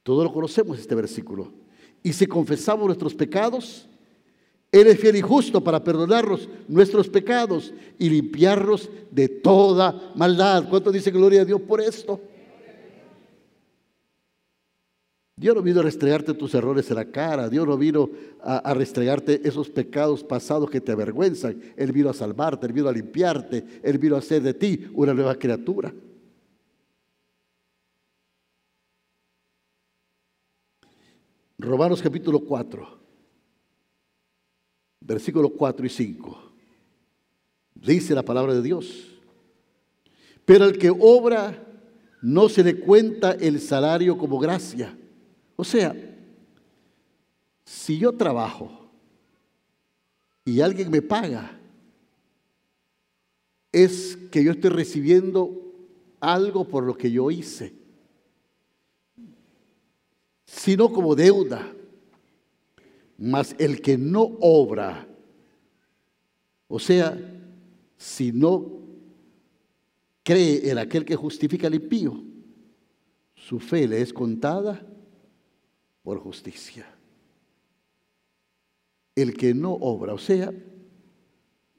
Todos 0.02 0.24
lo 0.24 0.32
conocemos 0.32 0.78
este 0.78 0.94
versículo. 0.94 1.52
Y 2.02 2.14
si 2.14 2.26
confesamos 2.26 2.86
nuestros 2.86 3.14
pecados, 3.14 3.86
Él 4.72 4.86
es 4.86 4.98
fiel 4.98 5.16
y 5.16 5.20
justo 5.20 5.62
para 5.62 5.84
perdonarnos 5.84 6.48
nuestros 6.68 7.06
pecados 7.06 7.74
y 7.98 8.08
limpiarnos 8.08 8.88
de 9.10 9.28
toda 9.28 10.14
maldad. 10.16 10.66
¿Cuánto 10.70 10.90
dice 10.90 11.10
gloria 11.10 11.42
a 11.42 11.44
Dios 11.44 11.60
por 11.60 11.82
esto? 11.82 12.18
Dios 15.38 15.54
no 15.54 15.60
vino 15.60 15.80
a 15.80 15.82
restregarte 15.82 16.32
tus 16.32 16.54
errores 16.54 16.88
en 16.88 16.96
la 16.96 17.10
cara, 17.10 17.50
Dios 17.50 17.66
no 17.66 17.76
vino 17.76 18.08
a, 18.40 18.72
restregarte 18.72 19.46
esos 19.46 19.68
pecados 19.68 20.24
pasados 20.24 20.70
que 20.70 20.80
te 20.80 20.92
avergüenzan. 20.92 21.60
Él 21.76 21.92
vino 21.92 22.08
a 22.08 22.14
salvarte, 22.14 22.64
Él 22.64 22.72
vino 22.72 22.88
a 22.88 22.92
limpiarte, 22.92 23.82
Él 23.82 23.98
vino 23.98 24.16
a 24.16 24.20
hacer 24.20 24.42
de 24.42 24.54
ti 24.54 24.86
una 24.94 25.12
nueva 25.12 25.34
criatura. 25.34 25.92
Romanos 31.58 32.00
capítulo 32.00 32.40
4, 32.40 32.98
versículos 35.00 35.52
4 35.54 35.84
y 35.84 35.90
5. 35.90 36.52
Dice 37.74 38.14
la 38.14 38.22
palabra 38.22 38.54
de 38.54 38.62
Dios. 38.62 39.20
Pero 40.46 40.64
al 40.64 40.78
que 40.78 40.90
obra 40.90 41.62
no 42.22 42.48
se 42.48 42.64
le 42.64 42.80
cuenta 42.80 43.32
el 43.32 43.60
salario 43.60 44.16
como 44.16 44.38
gracia 44.38 44.96
o 45.56 45.64
sea, 45.64 45.94
si 47.64 47.98
yo 47.98 48.12
trabajo 48.12 48.70
y 50.44 50.60
alguien 50.60 50.90
me 50.90 51.02
paga, 51.02 51.58
es 53.72 54.16
que 54.30 54.44
yo 54.44 54.52
estoy 54.52 54.70
recibiendo 54.70 55.74
algo 56.20 56.64
por 56.66 56.84
lo 56.84 56.96
que 56.96 57.10
yo 57.10 57.30
hice, 57.30 57.74
sino 60.44 60.92
como 60.92 61.14
deuda. 61.14 61.72
Mas 63.18 63.56
el 63.58 63.80
que 63.80 63.96
no 63.96 64.22
obra, 64.40 65.08
o 66.68 66.78
sea, 66.78 67.18
si 67.96 68.30
no 68.30 68.82
cree 70.22 70.70
en 70.70 70.76
aquel 70.76 71.04
que 71.04 71.16
justifica 71.16 71.66
el 71.66 71.76
impío, 71.76 72.22
su 73.34 73.58
fe 73.58 73.88
le 73.88 74.02
es 74.02 74.12
contada 74.12 74.86
por 76.06 76.20
justicia. 76.20 76.86
El 79.16 79.36
que 79.36 79.52
no 79.52 79.72
obra, 79.72 80.14
o 80.14 80.18
sea, 80.18 80.54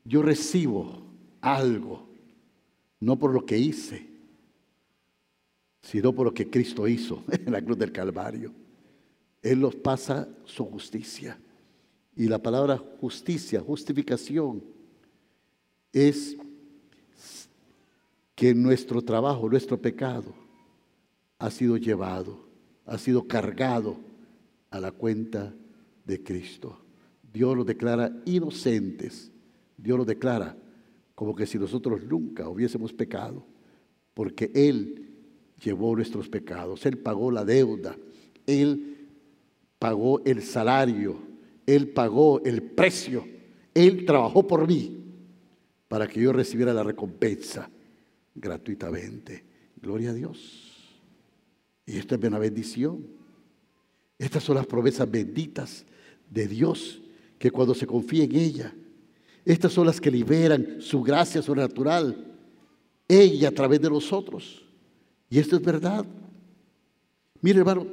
yo 0.03 0.21
recibo 0.21 1.01
algo, 1.39 2.05
no 2.99 3.17
por 3.17 3.33
lo 3.33 3.45
que 3.45 3.57
hice, 3.57 4.05
sino 5.81 6.11
por 6.11 6.25
lo 6.25 6.33
que 6.33 6.49
Cristo 6.49 6.89
hizo 6.89 7.23
en 7.31 7.53
la 7.53 7.61
cruz 7.61 7.77
del 7.77 7.93
Calvario. 7.93 8.51
Él 9.41 9.61
nos 9.61 9.75
pasa 9.77 10.27
su 10.43 10.65
justicia. 10.65 11.39
Y 12.13 12.27
la 12.27 12.43
palabra 12.43 12.83
justicia, 12.99 13.61
justificación, 13.61 14.61
es 15.93 16.35
que 18.35 18.53
nuestro 18.53 19.01
trabajo, 19.01 19.49
nuestro 19.49 19.81
pecado, 19.81 20.35
ha 21.39 21.49
sido 21.49 21.77
llevado, 21.77 22.45
ha 22.85 22.97
sido 22.97 23.25
cargado 23.25 24.05
a 24.77 24.81
la 24.81 24.91
cuenta 24.91 25.53
de 26.05 26.23
Cristo. 26.23 26.79
Dios 27.33 27.55
los 27.55 27.65
declara 27.65 28.11
inocentes. 28.25 29.31
Dios 29.75 29.97
los 29.97 30.07
declara 30.07 30.55
como 31.13 31.35
que 31.35 31.45
si 31.45 31.57
nosotros 31.57 32.03
nunca 32.03 32.47
hubiésemos 32.47 32.93
pecado, 32.93 33.45
porque 34.13 34.51
Él 34.53 35.09
llevó 35.63 35.95
nuestros 35.95 36.29
pecados, 36.29 36.85
Él 36.85 36.99
pagó 36.99 37.31
la 37.31 37.43
deuda, 37.43 37.97
Él 38.45 39.07
pagó 39.79 40.23
el 40.25 40.41
salario, 40.43 41.17
Él 41.65 41.89
pagó 41.89 42.43
el 42.43 42.61
precio, 42.61 43.25
Él 43.73 44.05
trabajó 44.05 44.47
por 44.47 44.67
mí 44.67 45.03
para 45.87 46.07
que 46.07 46.21
yo 46.21 46.31
recibiera 46.31 46.73
la 46.73 46.83
recompensa 46.83 47.69
gratuitamente. 48.35 49.43
Gloria 49.81 50.11
a 50.11 50.13
Dios. 50.13 51.01
Y 51.85 51.97
esto 51.97 52.15
es 52.15 52.23
una 52.23 52.39
bendición. 52.39 53.16
Estas 54.17 54.43
son 54.43 54.55
las 54.55 54.65
promesas 54.65 55.09
benditas 55.09 55.85
de 56.29 56.47
Dios, 56.47 57.01
que 57.37 57.51
cuando 57.51 57.75
se 57.75 57.85
confía 57.85 58.23
en 58.23 58.35
ella, 58.35 58.73
estas 59.45 59.71
son 59.71 59.85
las 59.85 60.01
que 60.01 60.11
liberan 60.11 60.81
su 60.81 61.01
gracia 61.01 61.41
sobrenatural, 61.41 62.35
ella 63.07 63.49
a 63.49 63.53
través 63.53 63.79
de 63.79 63.89
nosotros. 63.89 64.65
Y 65.29 65.39
esto 65.39 65.55
es 65.55 65.61
verdad. 65.61 66.05
Mire, 67.41 67.59
hermano, 67.59 67.87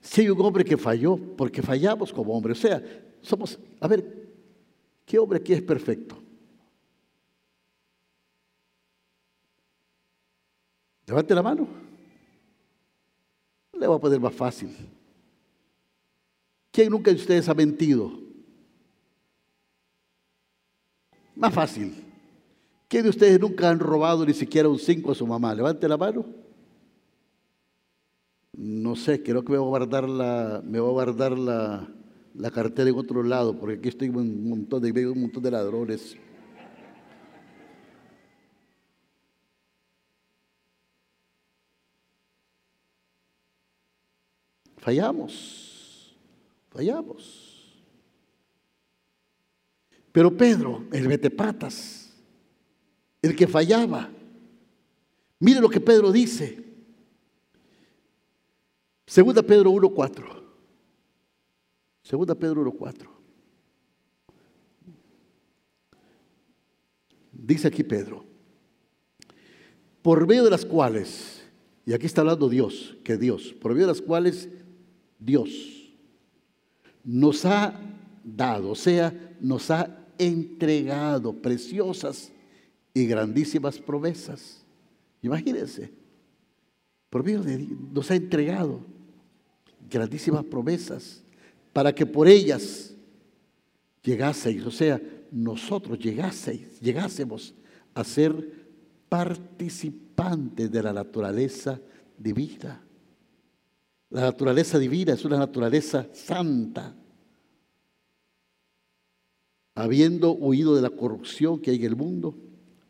si 0.00 0.20
hay 0.20 0.30
un 0.30 0.40
hombre 0.40 0.64
que 0.64 0.76
falló, 0.76 1.16
porque 1.16 1.62
fallamos 1.62 2.12
como 2.12 2.36
hombre, 2.36 2.52
o 2.52 2.56
sea, 2.56 2.82
somos, 3.20 3.58
a 3.80 3.88
ver, 3.88 4.28
¿qué 5.04 5.18
hombre 5.18 5.38
aquí 5.38 5.52
es 5.54 5.62
perfecto? 5.62 6.16
Levante 11.06 11.34
la 11.34 11.42
mano. 11.42 11.66
Le 13.72 13.86
voy 13.86 13.96
a 13.96 14.00
poner 14.00 14.20
más 14.20 14.34
fácil. 14.34 14.68
¿Quién 16.70 16.90
nunca 16.90 17.10
de 17.10 17.16
ustedes 17.16 17.48
ha 17.48 17.54
mentido? 17.54 18.12
Más 21.34 21.54
fácil. 21.54 21.94
¿Quién 22.88 23.04
de 23.04 23.10
ustedes 23.10 23.38
nunca 23.38 23.70
han 23.70 23.78
robado 23.78 24.24
ni 24.24 24.34
siquiera 24.34 24.68
un 24.68 24.78
5 24.78 25.12
a 25.12 25.14
su 25.14 25.26
mamá? 25.26 25.54
Levante 25.54 25.86
la 25.88 25.96
mano. 25.96 26.24
No 28.52 28.96
sé, 28.96 29.22
creo 29.22 29.44
que 29.44 29.52
me 29.52 29.58
voy 29.58 29.66
a 29.66 29.68
guardar 29.68 30.08
la, 30.08 30.62
me 30.64 30.80
voy 30.80 30.88
a 30.88 30.92
guardar 30.92 31.38
la, 31.38 31.88
la 32.34 32.50
cartera 32.50 32.90
en 32.90 32.96
otro 32.96 33.22
lado, 33.22 33.58
porque 33.58 33.76
aquí 33.76 33.88
estoy 33.88 34.08
un 34.08 34.48
montón 34.48 34.82
de, 34.82 35.06
un 35.06 35.20
montón 35.20 35.42
de 35.42 35.50
ladrones. 35.50 36.16
Fallamos. 44.78 45.67
Fallamos. 46.78 47.74
Pero 50.12 50.36
Pedro, 50.36 50.84
el 50.92 51.08
metepatas, 51.08 52.14
el 53.20 53.34
que 53.34 53.48
fallaba, 53.48 54.08
mire 55.40 55.60
lo 55.60 55.68
que 55.68 55.80
Pedro 55.80 56.12
dice. 56.12 56.64
Segunda 59.08 59.42
Pedro 59.42 59.72
1.4. 59.72 60.40
Segunda 62.04 62.36
Pedro 62.36 62.62
1.4. 62.64 63.08
Dice 67.32 67.66
aquí 67.66 67.82
Pedro, 67.82 68.24
por 70.00 70.24
medio 70.28 70.44
de 70.44 70.50
las 70.50 70.64
cuales, 70.64 71.44
y 71.84 71.92
aquí 71.92 72.06
está 72.06 72.20
hablando 72.20 72.48
Dios, 72.48 72.96
que 73.02 73.16
Dios, 73.16 73.52
por 73.60 73.72
medio 73.72 73.88
de 73.88 73.92
las 73.94 74.00
cuales 74.00 74.48
Dios 75.18 75.77
nos 77.08 77.46
ha 77.46 77.72
dado, 78.22 78.72
o 78.72 78.74
sea, 78.74 79.14
nos 79.40 79.70
ha 79.70 79.96
entregado 80.18 81.32
preciosas 81.32 82.30
y 82.92 83.06
grandísimas 83.06 83.78
promesas. 83.78 84.62
Imagínense, 85.22 85.90
por 87.08 87.24
medio 87.24 87.42
de 87.42 87.66
nos 87.94 88.10
ha 88.10 88.14
entregado 88.14 88.84
grandísimas 89.88 90.44
promesas 90.44 91.22
para 91.72 91.94
que 91.94 92.04
por 92.04 92.28
ellas 92.28 92.94
llegaseis, 94.02 94.66
o 94.66 94.70
sea, 94.70 95.00
nosotros 95.32 95.98
llegaseis, 95.98 96.78
llegásemos 96.78 97.54
a 97.94 98.04
ser 98.04 98.68
participantes 99.08 100.70
de 100.70 100.82
la 100.82 100.92
naturaleza 100.92 101.80
divina. 102.18 102.82
La 104.10 104.22
naturaleza 104.22 104.78
divina 104.78 105.12
es 105.12 105.24
una 105.24 105.38
naturaleza 105.38 106.08
santa. 106.12 106.94
Habiendo 109.74 110.32
huido 110.32 110.74
de 110.74 110.82
la 110.82 110.90
corrupción 110.90 111.60
que 111.60 111.70
hay 111.70 111.76
en 111.76 111.84
el 111.84 111.96
mundo 111.96 112.36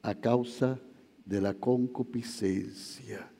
a 0.02 0.14
causa 0.14 0.80
de 1.24 1.40
la 1.40 1.54
concupiscencia. 1.54 3.30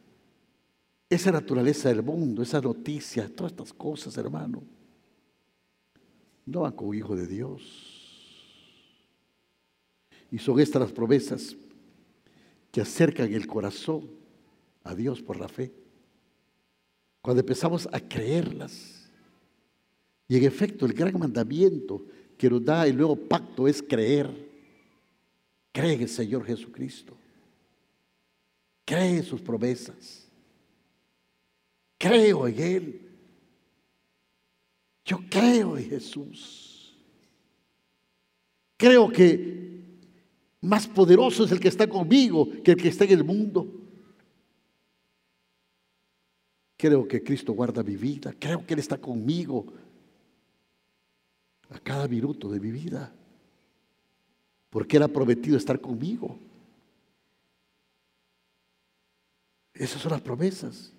Esa 1.09 1.33
naturaleza 1.33 1.89
del 1.89 2.03
mundo, 2.03 2.43
esa 2.43 2.61
noticia, 2.61 3.35
todas 3.35 3.53
estas 3.53 3.73
cosas, 3.73 4.17
hermano, 4.19 4.63
no 6.45 6.61
van 6.61 6.73
como 6.73 6.93
hijo 6.93 7.17
de 7.17 7.27
Dios. 7.27 7.63
Y 10.31 10.39
son 10.39 10.61
estas 10.61 10.83
las 10.83 10.93
promesas 10.93 11.57
que 12.71 12.83
acercan 12.83 13.33
el 13.33 13.47
corazón 13.47 14.11
a 14.85 14.95
Dios 14.95 15.23
por 15.23 15.39
la 15.39 15.49
fe. 15.49 15.73
Cuando 17.21 17.41
empezamos 17.41 17.89
a 17.93 18.01
creerlas. 18.01 19.09
Y 20.29 20.37
en 20.37 20.45
efecto, 20.45 20.87
el 20.87 20.93
gran 20.93 21.19
mandamiento 21.19 22.05
que 22.37 22.49
nos 22.49 22.65
da 22.65 22.87
el 22.87 22.97
nuevo 22.97 23.17
pacto 23.17 23.67
es 23.67 23.83
creer. 23.83 24.29
Cree 25.73 25.95
en 25.95 26.03
el 26.03 26.09
Señor 26.09 26.45
Jesucristo. 26.45 27.17
Cree 28.85 29.19
en 29.19 29.25
sus 29.25 29.41
promesas. 29.41 30.29
Creo 31.99 32.47
en 32.47 32.59
Él. 32.59 33.09
Yo 35.05 35.19
creo 35.29 35.77
en 35.77 35.89
Jesús. 35.89 36.95
Creo 38.77 39.11
que 39.11 39.59
más 40.61 40.87
poderoso 40.87 41.45
es 41.45 41.53
el 41.53 41.61
que 41.61 41.69
está 41.69 41.87
conmigo 41.87 42.49
que 42.63 42.73
el 42.73 42.77
que 42.77 42.89
está 42.89 43.05
en 43.05 43.13
el 43.13 43.25
mundo. 43.25 43.67
Creo 46.79 47.09
que 47.09 47.23
Cristo 47.25 47.53
guarda 47.53 47.83
mi 47.83 47.97
vida. 47.97 48.33
Creo 48.39 48.65
que 48.65 48.75
Él 48.75 48.81
está 48.81 48.97
conmigo 48.99 49.67
a 51.71 51.79
cada 51.81 52.07
minuto 52.07 52.49
de 52.49 52.61
mi 52.61 52.71
vida. 52.71 53.13
Porque 54.71 54.97
Él 54.97 55.03
ha 55.03 55.09
prometido 55.09 55.57
estar 55.57 55.81
conmigo. 55.81 56.39
Esas 59.75 60.01
son 60.01 60.13
las 60.13 60.21
promesas. 60.21 60.93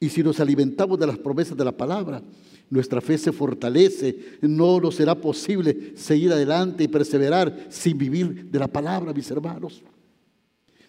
Y 0.00 0.08
si 0.08 0.24
nos 0.24 0.40
alimentamos 0.40 0.98
de 0.98 1.06
las 1.06 1.18
promesas 1.18 1.56
de 1.56 1.64
la 1.64 1.72
palabra, 1.72 2.20
nuestra 2.68 3.00
fe 3.00 3.16
se 3.16 3.30
fortalece. 3.30 4.38
No 4.40 4.80
nos 4.80 4.96
será 4.96 5.14
posible 5.14 5.96
seguir 5.96 6.32
adelante 6.32 6.82
y 6.82 6.88
perseverar 6.88 7.68
sin 7.70 7.96
vivir 7.96 8.50
de 8.50 8.58
la 8.58 8.66
palabra, 8.66 9.12
mis 9.12 9.30
hermanos. 9.30 9.84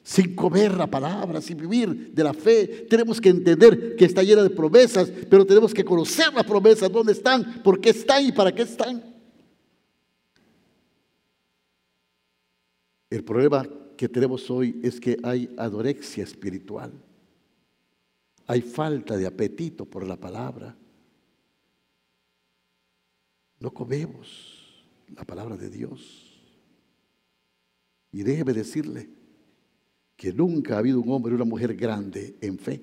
Sin 0.06 0.36
comer 0.36 0.72
la 0.76 0.86
palabra, 0.86 1.42
sin 1.42 1.58
vivir 1.58 2.14
de 2.14 2.24
la 2.24 2.32
fe. 2.32 2.86
Tenemos 2.88 3.20
que 3.20 3.30
entender 3.30 3.96
que 3.96 4.06
está 4.06 4.22
llena 4.22 4.44
de 4.44 4.52
promesas, 4.52 5.12
pero 5.28 5.44
tenemos 5.44 5.74
que 5.74 5.84
conocer 5.84 6.32
las 6.32 6.44
promesas, 6.44 6.92
dónde 6.92 7.12
están, 7.12 7.64
por 7.64 7.82
qué 7.82 7.90
están 7.90 8.24
y 8.24 8.32
para 8.32 8.54
qué 8.54 8.62
están. 8.62 9.04
El 13.10 13.24
problema 13.24 13.68
que 13.98 14.08
tenemos 14.08 14.48
hoy 14.52 14.80
es 14.84 15.00
que 15.00 15.18
hay 15.24 15.52
adorexia 15.58 16.24
espiritual. 16.24 16.94
Hay 18.46 18.62
falta 18.62 19.18
de 19.18 19.26
apetito 19.26 19.86
por 19.86 20.06
la 20.06 20.18
palabra. 20.18 20.78
No 23.60 23.74
comemos 23.74 24.86
la 25.16 25.24
palabra 25.24 25.58
de 25.58 25.72
Dios. 25.72 26.44
Y 28.12 28.22
déjeme 28.22 28.54
decirle 28.54 29.25
que 30.16 30.32
nunca 30.32 30.76
ha 30.76 30.80
habido 30.80 31.00
un 31.00 31.12
hombre 31.12 31.34
o 31.34 31.36
una 31.36 31.46
mujer 31.46 31.76
grande 31.76 32.36
en 32.42 32.58
fe 32.58 32.82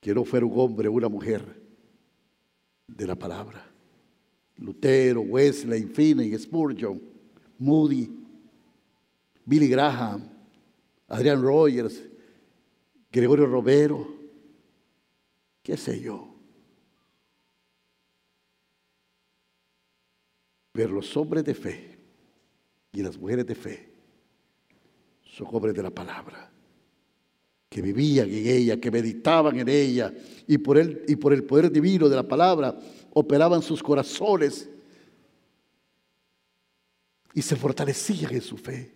que 0.00 0.14
no 0.14 0.24
fuera 0.24 0.46
un 0.46 0.58
hombre 0.58 0.88
o 0.88 0.92
una 0.92 1.08
mujer 1.08 1.60
de 2.86 3.06
la 3.06 3.14
palabra. 3.14 3.64
Lutero, 4.56 5.20
Wesley, 5.20 5.84
Finney, 5.84 6.36
Spurgeon, 6.38 7.00
Moody, 7.58 8.10
Billy 9.44 9.68
Graham, 9.68 10.28
Adrian 11.08 11.40
Rogers, 11.40 12.02
Gregorio 13.10 13.46
Romero, 13.46 14.14
qué 15.62 15.76
sé 15.76 16.00
yo. 16.00 16.34
Pero 20.72 20.94
los 20.94 21.16
hombres 21.16 21.44
de 21.44 21.54
fe 21.54 21.98
y 22.92 23.02
las 23.02 23.16
mujeres 23.16 23.46
de 23.46 23.54
fe 23.54 23.87
son 25.38 25.46
hombres 25.52 25.72
de 25.74 25.82
la 25.84 25.90
palabra, 25.90 26.50
que 27.68 27.80
vivían 27.80 28.28
en 28.28 28.46
ella, 28.46 28.80
que 28.80 28.90
meditaban 28.90 29.56
en 29.56 29.68
ella 29.68 30.12
y 30.48 30.58
por, 30.58 30.78
él, 30.78 31.04
y 31.06 31.14
por 31.14 31.32
el 31.32 31.44
poder 31.44 31.70
divino 31.70 32.08
de 32.08 32.16
la 32.16 32.26
palabra 32.26 32.76
operaban 33.12 33.62
sus 33.62 33.80
corazones 33.80 34.68
y 37.34 37.42
se 37.42 37.54
fortalecían 37.54 38.34
en 38.34 38.40
su 38.40 38.56
fe. 38.56 38.92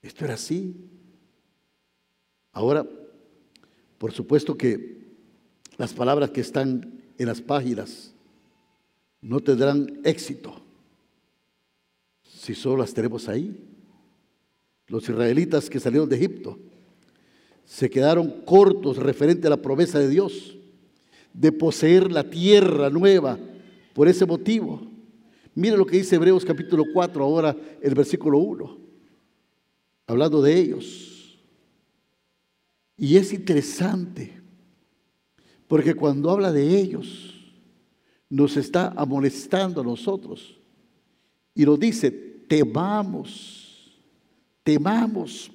Esto 0.00 0.24
era 0.24 0.34
así. 0.34 0.74
Ahora, 2.52 2.86
por 3.98 4.12
supuesto 4.12 4.56
que 4.56 5.02
las 5.76 5.92
palabras 5.92 6.30
que 6.30 6.40
están 6.40 7.02
en 7.18 7.26
las 7.26 7.42
páginas 7.42 8.14
no 9.20 9.40
tendrán 9.40 10.00
éxito 10.04 10.62
si 12.22 12.54
solo 12.54 12.78
las 12.78 12.94
tenemos 12.94 13.28
ahí. 13.28 13.71
Los 14.88 15.08
israelitas 15.08 15.70
que 15.70 15.80
salieron 15.80 16.08
de 16.08 16.16
Egipto 16.16 16.58
se 17.64 17.88
quedaron 17.88 18.42
cortos 18.44 18.96
referente 18.96 19.46
a 19.46 19.50
la 19.50 19.62
promesa 19.62 19.98
de 19.98 20.08
Dios 20.08 20.56
de 21.32 21.52
poseer 21.52 22.12
la 22.12 22.28
tierra 22.28 22.90
nueva 22.90 23.38
por 23.94 24.08
ese 24.08 24.26
motivo. 24.26 24.82
Mira 25.54 25.76
lo 25.76 25.86
que 25.86 25.98
dice 25.98 26.16
Hebreos 26.16 26.44
capítulo 26.44 26.84
4, 26.92 27.22
ahora 27.22 27.56
el 27.80 27.94
versículo 27.94 28.38
1, 28.38 28.78
hablando 30.06 30.42
de 30.42 30.58
ellos. 30.58 31.38
Y 32.96 33.16
es 33.16 33.32
interesante, 33.32 34.40
porque 35.66 35.94
cuando 35.94 36.30
habla 36.30 36.52
de 36.52 36.78
ellos, 36.78 37.34
nos 38.28 38.56
está 38.56 38.94
amonestando 38.96 39.82
a 39.82 39.84
nosotros. 39.84 40.58
Y 41.54 41.64
nos 41.64 41.78
dice, 41.78 42.10
temamos, 42.10 43.61
temamos, 44.62 45.50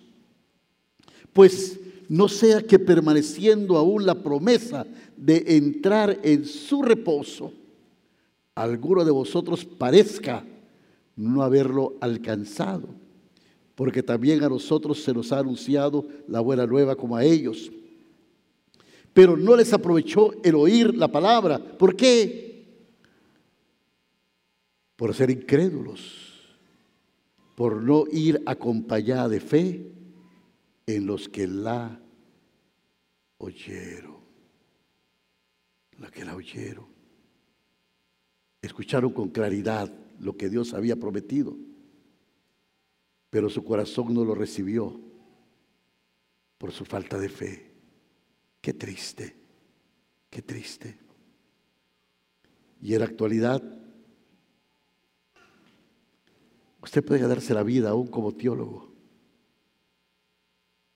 pues 1.33 1.79
no 2.09 2.27
sea 2.27 2.61
que 2.61 2.79
permaneciendo 2.79 3.77
aún 3.77 4.05
la 4.05 4.15
promesa 4.23 4.85
de 5.15 5.43
entrar 5.47 6.19
en 6.23 6.45
su 6.45 6.81
reposo, 6.81 7.51
alguno 8.55 9.03
de 9.03 9.11
vosotros 9.11 9.65
parezca 9.65 10.43
no 11.15 11.43
haberlo 11.43 11.95
alcanzado, 11.99 12.89
porque 13.75 14.01
también 14.01 14.43
a 14.43 14.49
nosotros 14.49 15.03
se 15.03 15.13
nos 15.13 15.31
ha 15.31 15.39
anunciado 15.39 16.05
la 16.27 16.39
buena 16.39 16.65
nueva 16.65 16.95
como 16.95 17.15
a 17.15 17.23
ellos. 17.23 17.71
Pero 19.13 19.35
no 19.35 19.55
les 19.55 19.73
aprovechó 19.73 20.31
el 20.43 20.55
oír 20.55 20.95
la 20.95 21.07
palabra. 21.07 21.59
¿Por 21.59 21.95
qué? 21.95 22.47
por 24.97 25.13
ser 25.13 25.29
incrédulos, 25.29 26.26
por 27.57 27.81
no 27.81 28.05
ir 28.11 28.43
acompañada 28.45 29.27
de 29.27 29.39
fe 29.39 29.91
en 30.85 31.07
los 31.07 31.27
que 31.27 31.47
la 31.47 31.99
oyeron, 33.39 34.17
la 35.97 36.11
que 36.11 36.23
la 36.23 36.35
oyeron. 36.35 36.85
Escucharon 38.61 39.11
con 39.11 39.29
claridad 39.29 39.91
lo 40.19 40.37
que 40.37 40.49
Dios 40.49 40.75
había 40.75 40.97
prometido, 40.97 41.57
pero 43.31 43.49
su 43.49 43.63
corazón 43.63 44.13
no 44.13 44.23
lo 44.23 44.35
recibió 44.35 45.01
por 46.59 46.71
su 46.71 46.85
falta 46.85 47.17
de 47.17 47.29
fe. 47.29 47.71
Qué 48.61 48.73
triste, 48.73 49.35
qué 50.29 50.43
triste. 50.43 50.99
Y 52.83 52.93
en 52.93 52.99
la 52.99 53.05
actualidad 53.05 53.76
Usted 56.87 57.03
puede 57.03 57.19
ganarse 57.19 57.53
la 57.53 57.63
vida 57.63 57.89
aún 57.89 58.07
como 58.07 58.31
teólogo 58.31 58.87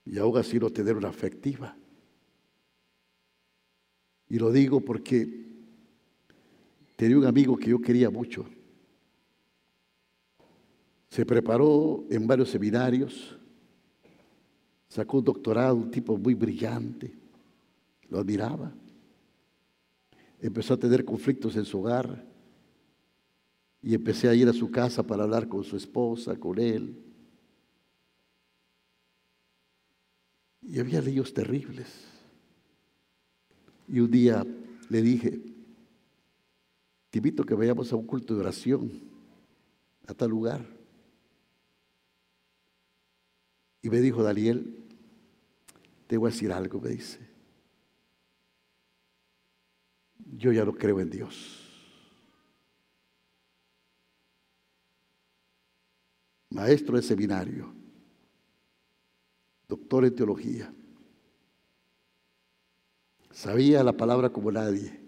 y 0.05 0.17
aún 0.17 0.37
así 0.37 0.57
no 0.57 0.69
tener 0.69 0.95
una 0.95 1.09
afectiva. 1.09 1.75
Y 4.29 4.39
lo 4.39 4.53
digo 4.53 4.79
porque 4.79 5.27
tenía 6.95 7.17
un 7.17 7.25
amigo 7.25 7.57
que 7.57 7.71
yo 7.71 7.81
quería 7.81 8.09
mucho. 8.09 8.45
Se 11.09 11.25
preparó 11.25 12.05
en 12.09 12.25
varios 12.25 12.49
seminarios, 12.49 13.37
sacó 14.87 15.17
un 15.17 15.25
doctorado, 15.25 15.75
un 15.75 15.91
tipo 15.91 16.17
muy 16.17 16.35
brillante, 16.35 17.11
lo 18.07 18.19
admiraba. 18.19 18.71
Empezó 20.39 20.75
a 20.75 20.79
tener 20.79 21.03
conflictos 21.03 21.57
en 21.57 21.65
su 21.65 21.81
hogar, 21.81 22.31
y 23.81 23.95
empecé 23.95 24.29
a 24.29 24.35
ir 24.35 24.47
a 24.47 24.53
su 24.53 24.69
casa 24.69 25.03
para 25.03 25.23
hablar 25.23 25.47
con 25.47 25.63
su 25.63 25.75
esposa, 25.75 26.35
con 26.35 26.59
él. 26.59 26.95
Y 30.61 30.79
había 30.79 31.01
líos 31.01 31.33
terribles. 31.33 31.87
Y 33.87 33.99
un 33.99 34.11
día 34.11 34.45
le 34.89 35.01
dije, 35.01 35.39
te 37.09 37.17
invito 37.17 37.43
a 37.43 37.45
que 37.45 37.55
vayamos 37.55 37.91
a 37.91 37.95
un 37.95 38.05
culto 38.05 38.35
de 38.35 38.41
oración 38.41 38.91
a 40.07 40.13
tal 40.13 40.29
lugar. 40.29 40.65
Y 43.81 43.89
me 43.89 43.99
dijo 43.99 44.21
Daniel, 44.21 44.77
te 46.07 46.17
voy 46.17 46.29
a 46.29 46.33
decir 46.33 46.51
algo, 46.51 46.79
me 46.79 46.89
dice. 46.89 47.19
Yo 50.37 50.51
ya 50.51 50.63
no 50.63 50.73
creo 50.73 50.99
en 50.99 51.09
Dios. 51.09 51.60
Maestro 56.51 56.97
de 56.97 57.01
seminario, 57.01 57.73
doctor 59.67 60.05
en 60.05 60.15
teología. 60.15 60.73
Sabía 63.31 63.83
la 63.83 63.93
palabra 63.93 64.29
como 64.29 64.51
nadie. 64.51 64.99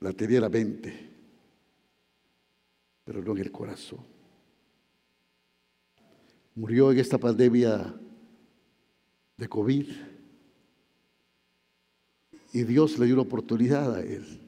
La 0.00 0.12
tenía 0.14 0.38
en 0.38 0.42
la 0.42 0.48
mente, 0.48 1.10
pero 3.04 3.22
no 3.22 3.32
en 3.32 3.38
el 3.38 3.52
corazón. 3.52 4.00
Murió 6.54 6.90
en 6.90 6.98
esta 6.98 7.18
pandemia 7.18 7.94
de 9.36 9.48
COVID 9.48 9.88
y 12.52 12.62
Dios 12.64 12.98
le 12.98 13.06
dio 13.06 13.14
una 13.14 13.22
oportunidad 13.22 13.94
a 13.94 14.00
él. 14.00 14.40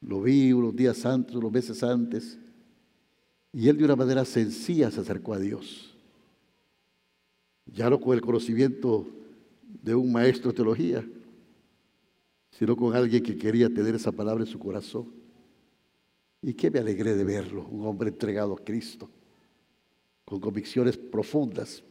Lo 0.00 0.22
vi 0.22 0.52
unos 0.52 0.74
días 0.76 1.04
antes, 1.04 1.34
unos 1.34 1.50
meses 1.50 1.82
antes, 1.82 2.38
y 3.52 3.68
él 3.68 3.76
de 3.76 3.84
una 3.84 3.96
manera 3.96 4.24
sencilla 4.24 4.90
se 4.90 5.00
acercó 5.00 5.34
a 5.34 5.38
Dios. 5.38 5.94
Ya 7.66 7.90
no 7.90 8.00
con 8.00 8.14
el 8.14 8.22
conocimiento 8.22 9.06
de 9.62 9.94
un 9.94 10.10
maestro 10.10 10.50
de 10.50 10.56
teología, 10.56 11.06
sino 12.50 12.76
con 12.76 12.96
alguien 12.96 13.22
que 13.22 13.36
quería 13.36 13.68
tener 13.68 13.94
esa 13.94 14.12
palabra 14.12 14.44
en 14.44 14.50
su 14.50 14.58
corazón. 14.58 15.12
Y 16.40 16.54
que 16.54 16.70
me 16.70 16.80
alegré 16.80 17.14
de 17.14 17.24
verlo, 17.24 17.66
un 17.68 17.86
hombre 17.86 18.08
entregado 18.08 18.54
a 18.54 18.64
Cristo, 18.64 19.08
con 20.24 20.40
convicciones 20.40 20.96
profundas 20.96 21.84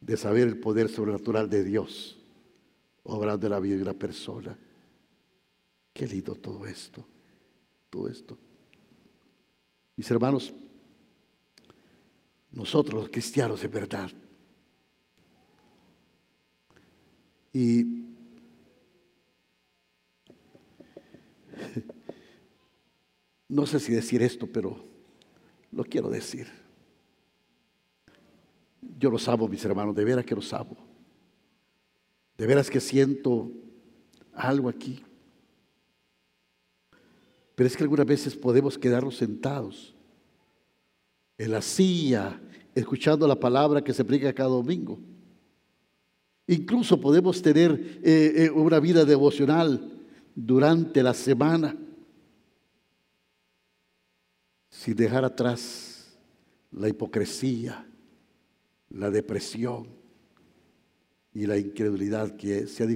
de 0.00 0.16
saber 0.16 0.48
el 0.48 0.58
poder 0.58 0.88
sobrenatural 0.88 1.48
de 1.48 1.62
Dios, 1.62 2.18
obrando 3.04 3.46
en 3.46 3.52
la 3.52 3.60
vida 3.60 3.76
de 3.76 3.82
una 3.82 3.94
persona. 3.94 4.58
Qué 5.92 6.06
lindo 6.08 6.34
todo 6.34 6.66
esto, 6.66 7.04
todo 7.90 8.08
esto. 8.08 8.36
Mis 9.96 10.10
hermanos, 10.10 10.52
nosotros 12.50 13.02
los 13.02 13.10
cristianos 13.10 13.62
de 13.62 13.68
verdad, 13.68 14.10
y 17.52 17.84
no 23.48 23.66
sé 23.66 23.78
si 23.78 23.92
decir 23.92 24.22
esto, 24.22 24.46
pero 24.46 24.82
lo 25.70 25.84
quiero 25.84 26.08
decir. 26.08 26.48
Yo 28.98 29.10
los 29.10 29.28
amo, 29.28 29.46
mis 29.48 29.64
hermanos, 29.64 29.94
de 29.94 30.04
veras 30.04 30.24
que 30.24 30.34
los 30.34 30.52
amo. 30.52 30.76
De 32.36 32.46
veras 32.46 32.70
que 32.70 32.80
siento 32.80 33.50
algo 34.32 34.68
aquí. 34.68 35.04
Pero 37.54 37.66
es 37.66 37.76
que 37.76 37.82
algunas 37.82 38.06
veces 38.06 38.34
podemos 38.34 38.78
quedarnos 38.78 39.16
sentados 39.16 39.94
en 41.36 41.50
la 41.50 41.62
silla, 41.62 42.40
escuchando 42.74 43.26
la 43.26 43.38
palabra 43.38 43.82
que 43.82 43.92
se 43.92 44.04
predica 44.04 44.32
cada 44.32 44.50
domingo. 44.50 44.98
Incluso 46.46 47.00
podemos 47.00 47.40
tener 47.40 48.00
eh, 48.02 48.32
eh, 48.36 48.50
una 48.50 48.80
vida 48.80 49.04
devocional 49.04 49.90
durante 50.34 51.02
la 51.02 51.14
semana 51.14 51.76
sin 54.70 54.96
dejar 54.96 55.24
atrás 55.24 56.18
la 56.72 56.88
hipocresía, 56.88 57.86
la 58.88 59.10
depresión 59.10 59.86
y 61.34 61.46
la 61.46 61.58
incredulidad 61.58 62.36
que 62.36 62.66
se 62.66 62.82
ha 62.82 62.86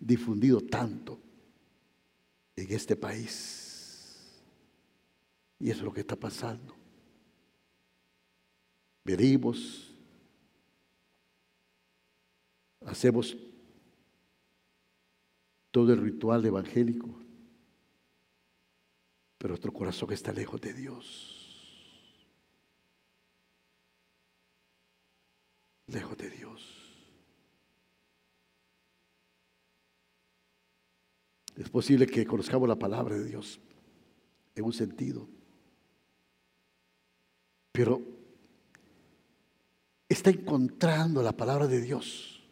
difundido 0.00 0.60
tanto 0.60 1.20
en 2.62 2.72
este 2.72 2.96
país. 2.96 3.58
Y 5.58 5.70
eso 5.70 5.80
es 5.80 5.84
lo 5.84 5.92
que 5.92 6.00
está 6.00 6.16
pasando. 6.16 6.74
Venimos, 9.04 9.94
hacemos 12.84 13.36
todo 15.70 15.92
el 15.92 16.00
ritual 16.00 16.44
evangélico, 16.44 17.08
pero 19.38 19.52
nuestro 19.52 19.72
corazón 19.72 20.12
está 20.12 20.32
lejos 20.32 20.60
de 20.60 20.74
Dios. 20.74 21.34
Lejos 25.86 26.18
de 26.18 26.30
Dios. 26.30 26.77
Es 31.58 31.68
posible 31.70 32.06
que 32.06 32.24
conozcamos 32.24 32.68
la 32.68 32.78
palabra 32.78 33.16
de 33.16 33.24
Dios 33.24 33.58
en 34.54 34.64
un 34.64 34.72
sentido, 34.72 35.28
pero 37.72 38.00
está 40.08 40.30
encontrando 40.30 41.20
la 41.20 41.36
palabra 41.36 41.66
de 41.66 41.80
Dios 41.80 42.48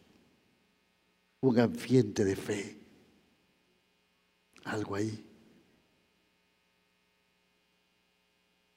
un 1.41 1.61
ambiente 1.61 2.25
de 2.25 2.35
fe, 2.35 2.81
algo 4.65 4.97
ahí. 4.97 5.25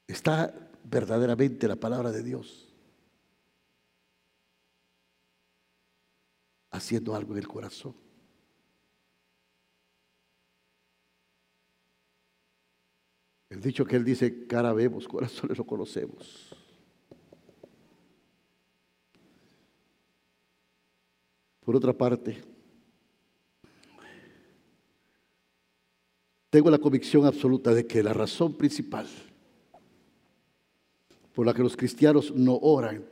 Está 0.06 0.70
verdaderamente 0.84 1.68
la 1.68 1.76
palabra 1.76 2.12
de 2.12 2.22
Dios 2.22 2.72
haciendo 6.70 7.16
algo 7.16 7.34
en 7.34 7.40
el 7.40 7.48
corazón. 7.48 8.09
Dicho 13.62 13.86
que 13.86 13.98
él 13.98 14.06
dice, 14.06 14.48
cara 14.48 14.74
vemos, 14.74 15.08
corazones 15.08 15.58
lo 15.58 15.66
conocemos. 15.66 16.56
Por 21.60 21.76
otra 21.76 21.94
parte, 21.94 22.42
tengo 26.50 26.72
la 26.72 26.80
convicción 26.80 27.26
absoluta 27.26 27.74
de 27.74 27.86
que 27.86 28.02
la 28.02 28.14
razón 28.14 28.58
principal 28.58 29.08
por 31.36 31.46
la 31.46 31.54
que 31.54 31.62
los 31.62 31.78
cristianos 31.78 32.34
no 32.34 32.56
oran 32.56 33.06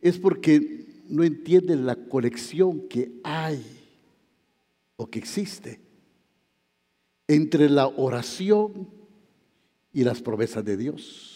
es 0.00 0.18
porque 0.18 1.02
no 1.08 1.22
entienden 1.24 1.84
la 1.84 1.96
conexión 1.96 2.88
que 2.88 3.20
hay 3.22 3.62
o 4.96 5.10
que 5.10 5.18
existe 5.18 5.83
entre 7.26 7.70
la 7.70 7.86
oración 7.86 8.88
y 9.92 10.04
las 10.04 10.20
promesas 10.20 10.64
de 10.64 10.76
Dios. 10.76 11.34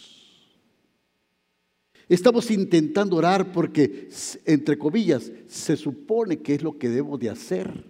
Estamos 2.09 2.51
intentando 2.51 3.17
orar 3.17 3.53
porque, 3.53 4.09
entre 4.47 4.79
comillas, 4.79 5.31
se 5.47 5.77
supone 5.77 6.41
que 6.41 6.55
es 6.55 6.63
lo 6.63 6.79
que 6.79 6.89
debemos 6.89 7.21
de 7.21 7.31
hacer. 7.31 7.85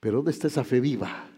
Pero 0.00 0.16
¿dónde 0.16 0.32
está 0.32 0.48
esa 0.48 0.64
fe 0.64 0.80
viva? 0.80 1.30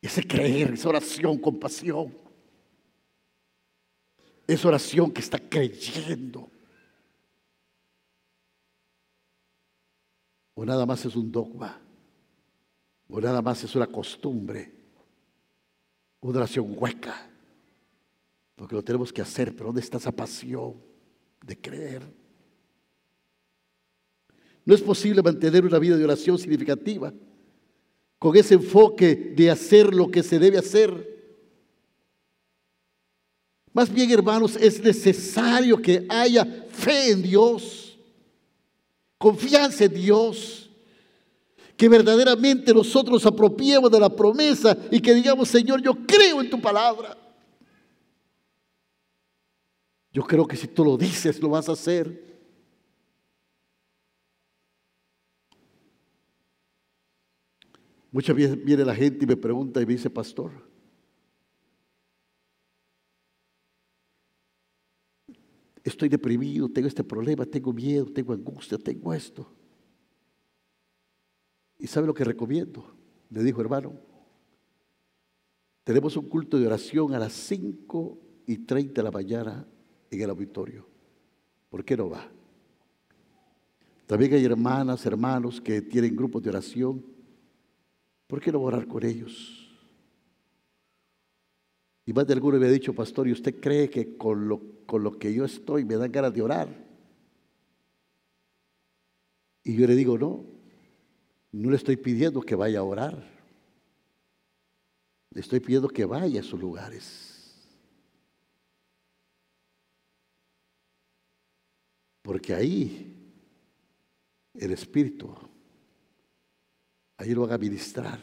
Ese 0.00 0.24
creer, 0.24 0.74
esa 0.74 0.88
oración 0.88 1.38
con 1.38 1.58
pasión. 1.58 2.16
Esa 4.46 4.68
oración 4.68 5.10
que 5.10 5.20
está 5.20 5.40
creyendo. 5.40 6.48
O 10.56 10.64
nada 10.64 10.84
más 10.86 11.04
es 11.04 11.14
un 11.14 11.30
dogma. 11.30 11.78
O 13.08 13.20
nada 13.20 13.40
más 13.42 13.62
es 13.62 13.76
una 13.76 13.86
costumbre. 13.86 14.72
Una 16.20 16.38
oración 16.38 16.74
hueca. 16.76 17.30
Porque 18.56 18.74
lo 18.74 18.82
tenemos 18.82 19.12
que 19.12 19.20
hacer. 19.22 19.52
Pero 19.52 19.66
¿dónde 19.66 19.82
está 19.82 19.98
esa 19.98 20.10
pasión 20.10 20.74
de 21.44 21.60
creer? 21.60 22.02
No 24.64 24.74
es 24.74 24.80
posible 24.80 25.22
mantener 25.22 25.64
una 25.64 25.78
vida 25.78 25.96
de 25.96 26.04
oración 26.04 26.38
significativa 26.38 27.12
con 28.18 28.34
ese 28.34 28.54
enfoque 28.54 29.14
de 29.14 29.50
hacer 29.50 29.94
lo 29.94 30.10
que 30.10 30.22
se 30.22 30.38
debe 30.38 30.56
hacer. 30.56 31.14
Más 33.74 33.92
bien, 33.92 34.10
hermanos, 34.10 34.56
es 34.56 34.82
necesario 34.82 35.76
que 35.76 36.06
haya 36.08 36.46
fe 36.70 37.10
en 37.10 37.22
Dios, 37.22 37.85
confianza 39.18 39.84
en 39.84 39.94
Dios, 39.94 40.70
que 41.76 41.88
verdaderamente 41.88 42.72
nosotros 42.72 43.24
apropiemos 43.26 43.90
de 43.90 44.00
la 44.00 44.08
promesa 44.08 44.76
y 44.90 45.00
que 45.00 45.14
digamos, 45.14 45.48
Señor, 45.48 45.82
yo 45.82 45.94
creo 46.06 46.40
en 46.40 46.48
tu 46.48 46.60
palabra. 46.60 47.16
Yo 50.12 50.22
creo 50.22 50.46
que 50.46 50.56
si 50.56 50.66
tú 50.66 50.84
lo 50.84 50.96
dices, 50.96 51.40
lo 51.42 51.50
vas 51.50 51.68
a 51.68 51.72
hacer. 51.72 52.24
Muchas 58.10 58.34
veces 58.34 58.64
viene 58.64 58.82
la 58.82 58.94
gente 58.94 59.26
y 59.26 59.28
me 59.28 59.36
pregunta 59.36 59.82
y 59.82 59.84
me 59.84 59.92
dice, 59.92 60.08
pastor, 60.08 60.52
estoy 65.88 66.08
deprimido, 66.08 66.68
tengo 66.68 66.88
este 66.88 67.04
problema, 67.04 67.46
tengo 67.46 67.72
miedo, 67.72 68.06
tengo 68.06 68.32
angustia, 68.32 68.76
tengo 68.78 69.14
esto. 69.14 69.48
¿Y 71.78 71.86
sabe 71.86 72.06
lo 72.06 72.14
que 72.14 72.24
recomiendo? 72.24 72.94
Le 73.30 73.42
dijo, 73.42 73.60
hermano, 73.60 73.92
tenemos 75.84 76.16
un 76.16 76.28
culto 76.28 76.58
de 76.58 76.66
oración 76.66 77.14
a 77.14 77.18
las 77.18 77.32
5 77.32 78.18
y 78.46 78.58
30 78.58 79.00
de 79.00 79.02
la 79.04 79.10
mañana 79.10 79.66
en 80.10 80.20
el 80.20 80.30
auditorio. 80.30 80.86
¿Por 81.68 81.84
qué 81.84 81.96
no 81.96 82.10
va? 82.10 82.28
También 84.06 84.34
hay 84.34 84.44
hermanas, 84.44 85.04
hermanos 85.06 85.60
que 85.60 85.82
tienen 85.82 86.16
grupos 86.16 86.42
de 86.42 86.50
oración. 86.50 87.04
¿Por 88.26 88.40
qué 88.40 88.50
no 88.50 88.60
orar 88.60 88.86
con 88.86 89.04
ellos? 89.04 89.62
Y 92.04 92.12
más 92.12 92.26
de 92.26 92.32
alguno 92.32 92.58
me 92.58 92.66
ha 92.66 92.70
dicho, 92.70 92.94
pastor, 92.94 93.28
¿y 93.28 93.32
usted 93.32 93.60
cree 93.60 93.90
que 93.90 94.16
con 94.16 94.48
lo, 94.48 94.75
con 94.86 95.02
lo 95.02 95.18
que 95.18 95.34
yo 95.34 95.44
estoy 95.44 95.84
me 95.84 95.96
dan 95.96 96.12
ganas 96.12 96.32
de 96.32 96.42
orar? 96.42 96.68
Y 99.64 99.76
yo 99.76 99.86
le 99.86 99.96
digo, 99.96 100.16
no, 100.16 100.44
no 101.52 101.70
le 101.70 101.76
estoy 101.76 101.96
pidiendo 101.96 102.40
que 102.40 102.54
vaya 102.54 102.78
a 102.78 102.84
orar. 102.84 103.36
Le 105.30 105.40
estoy 105.40 105.60
pidiendo 105.60 105.88
que 105.88 106.04
vaya 106.04 106.40
a 106.40 106.44
sus 106.44 106.60
lugares. 106.60 107.36
Porque 112.22 112.54
ahí 112.54 113.12
el 114.54 114.72
Espíritu, 114.72 115.34
ahí 117.16 117.34
lo 117.34 117.42
van 117.42 117.52
a 117.52 117.58
ministrar. 117.58 118.20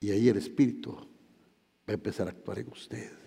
Y 0.00 0.10
ahí 0.10 0.28
el 0.28 0.36
Espíritu 0.36 0.92
va 0.92 1.06
a 1.88 1.92
empezar 1.92 2.26
a 2.26 2.30
actuar 2.30 2.58
en 2.58 2.68
usted. 2.68 3.25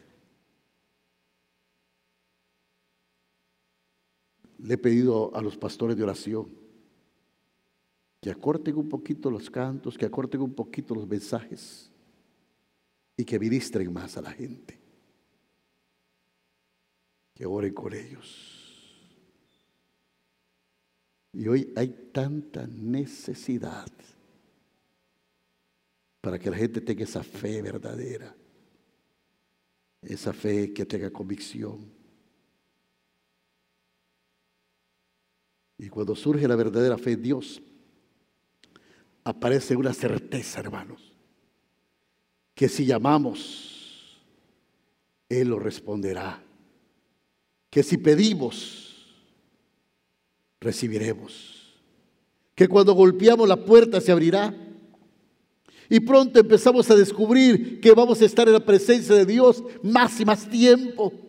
Le 4.60 4.74
he 4.74 4.78
pedido 4.78 5.36
a 5.36 5.42
los 5.42 5.58
pastores 5.58 5.96
de 5.96 6.04
oración 6.04 6.60
que 8.22 8.32
acorten 8.32 8.76
un 8.76 8.90
poquito 8.90 9.32
los 9.32 9.50
cantos, 9.50 9.98
que 9.98 10.06
acorten 10.06 10.42
un 10.42 10.54
poquito 10.54 10.94
los 10.94 11.08
mensajes 11.08 11.90
y 13.16 13.24
que 13.24 13.40
ministren 13.40 13.92
más 13.92 14.18
a 14.18 14.22
la 14.22 14.32
gente. 14.32 14.78
Que 17.34 17.46
oren 17.46 17.74
con 17.74 17.94
ellos. 17.94 18.60
Y 21.32 21.48
hoy 21.48 21.72
hay 21.76 22.10
tanta 22.12 22.68
necesidad 22.68 23.88
para 26.22 26.38
que 26.38 26.50
la 26.50 26.58
gente 26.58 26.82
tenga 26.82 27.04
esa 27.04 27.24
fe 27.24 27.62
verdadera, 27.62 28.36
esa 30.02 30.34
fe 30.34 30.74
que 30.74 30.86
tenga 30.86 31.10
convicción. 31.12 31.99
Y 35.80 35.88
cuando 35.88 36.14
surge 36.14 36.46
la 36.48 36.58
verdadera 36.58 36.98
fe 36.98 37.14
en 37.14 37.24
Dios, 37.24 37.62
aparece 39.24 39.78
una 39.78 39.94
certeza, 39.94 40.60
hermanos, 40.60 41.14
que 42.54 42.68
si 42.68 42.86
llamamos, 42.86 44.20
Él 45.30 45.48
lo 45.48 45.60
responderá. 45.60 46.44
Que 47.70 47.82
si 47.82 47.98
pedimos, 47.98 49.08
recibiremos. 50.60 51.80
Que 52.56 52.68
cuando 52.68 52.94
golpeamos 52.94 53.48
la 53.48 53.64
puerta 53.64 54.02
se 54.02 54.12
abrirá. 54.12 54.54
Y 55.90 56.02
pronto 56.02 56.42
empezamos 56.42 56.92
a 56.92 56.96
descubrir 56.96 57.80
que 57.80 57.94
vamos 57.94 58.22
a 58.22 58.26
estar 58.26 58.48
en 58.48 58.54
la 58.54 58.66
presencia 58.66 59.16
de 59.16 59.26
Dios 59.26 59.64
más 59.82 60.20
y 60.20 60.26
más 60.26 60.50
tiempo. 60.50 61.29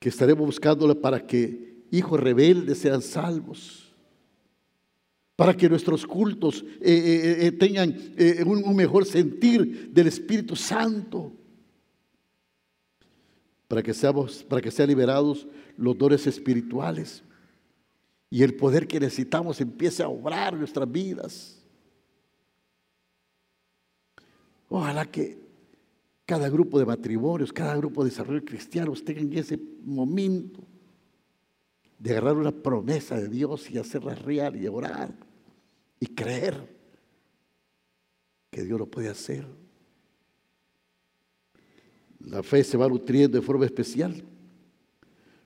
Que 0.00 0.08
estaremos 0.08 0.44
buscándole 0.44 0.96
para 0.96 1.24
que 1.24 1.84
hijos 1.92 2.18
rebeldes 2.18 2.78
sean 2.78 3.00
salvos 3.00 3.90
para 5.40 5.56
que 5.56 5.70
nuestros 5.70 6.06
cultos 6.06 6.62
eh, 6.82 6.92
eh, 6.92 7.46
eh, 7.46 7.52
tengan 7.52 7.96
un, 8.44 8.76
mejor 8.76 9.06
sentir 9.06 9.88
del 9.90 10.08
Espíritu 10.08 10.54
Santo, 10.54 11.32
para 13.66 13.82
que, 13.82 13.94
seamos, 13.94 14.44
para 14.44 14.60
que 14.60 14.70
sean 14.70 14.90
liberados 14.90 15.48
los 15.78 15.96
dones 15.96 16.26
espirituales 16.26 17.24
y 18.28 18.42
el 18.42 18.54
poder 18.54 18.86
que 18.86 19.00
necesitamos 19.00 19.62
empiece 19.62 20.02
a 20.02 20.08
obrar 20.08 20.54
nuestras 20.54 20.92
vidas. 20.92 21.58
Ojalá 24.68 25.06
que 25.06 25.39
cada 26.30 26.48
grupo 26.48 26.78
de 26.78 26.86
matrimonios, 26.86 27.52
cada 27.52 27.76
grupo 27.76 28.04
de 28.04 28.10
desarrollo 28.10 28.44
cristianos 28.44 29.04
tengan 29.04 29.32
ese 29.32 29.58
momento 29.82 30.60
de 31.98 32.12
agarrar 32.12 32.36
una 32.36 32.52
promesa 32.52 33.16
de 33.16 33.26
Dios 33.26 33.68
y 33.68 33.78
hacerla 33.78 34.14
real 34.14 34.54
y 34.54 34.68
orar 34.68 35.12
y 35.98 36.06
creer 36.06 36.72
que 38.48 38.62
Dios 38.62 38.78
lo 38.78 38.86
puede 38.86 39.08
hacer. 39.08 39.44
La 42.20 42.44
fe 42.44 42.62
se 42.62 42.76
va 42.76 42.86
nutriendo 42.86 43.36
de 43.36 43.44
forma 43.44 43.64
especial 43.64 44.22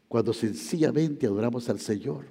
cuando 0.07 0.35
sencillamente 0.35 1.24
adoramos 1.24 1.66
al 1.70 1.80
Señor. 1.80 2.26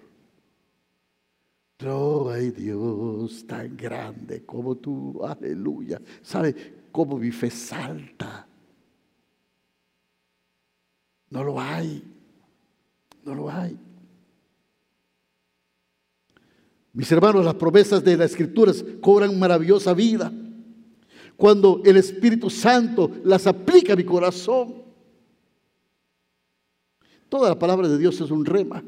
Oh, 1.85 2.29
ay 2.29 2.51
Dios, 2.51 3.45
tan 3.45 3.75
grande 3.75 4.45
como 4.45 4.75
tú, 4.75 5.23
aleluya. 5.25 6.01
¿Sabe 6.21 6.85
cómo 6.91 7.17
mi 7.17 7.31
fe 7.31 7.49
salta? 7.49 8.47
No 11.29 11.43
lo 11.43 11.59
hay, 11.59 12.03
no 13.23 13.35
lo 13.35 13.49
hay. 13.49 13.77
Mis 16.93 17.11
hermanos, 17.11 17.43
las 17.43 17.55
promesas 17.55 18.03
de 18.03 18.15
las 18.15 18.31
escrituras 18.31 18.85
cobran 19.01 19.37
maravillosa 19.39 19.93
vida 19.93 20.31
cuando 21.35 21.81
el 21.83 21.97
Espíritu 21.97 22.49
Santo 22.49 23.09
las 23.23 23.47
aplica 23.47 23.93
a 23.93 23.95
mi 23.95 24.03
corazón. 24.03 24.83
Toda 27.29 27.49
la 27.49 27.57
palabra 27.57 27.87
de 27.87 27.97
Dios 27.97 28.21
es 28.21 28.29
un 28.29 28.45
rema. 28.45 28.83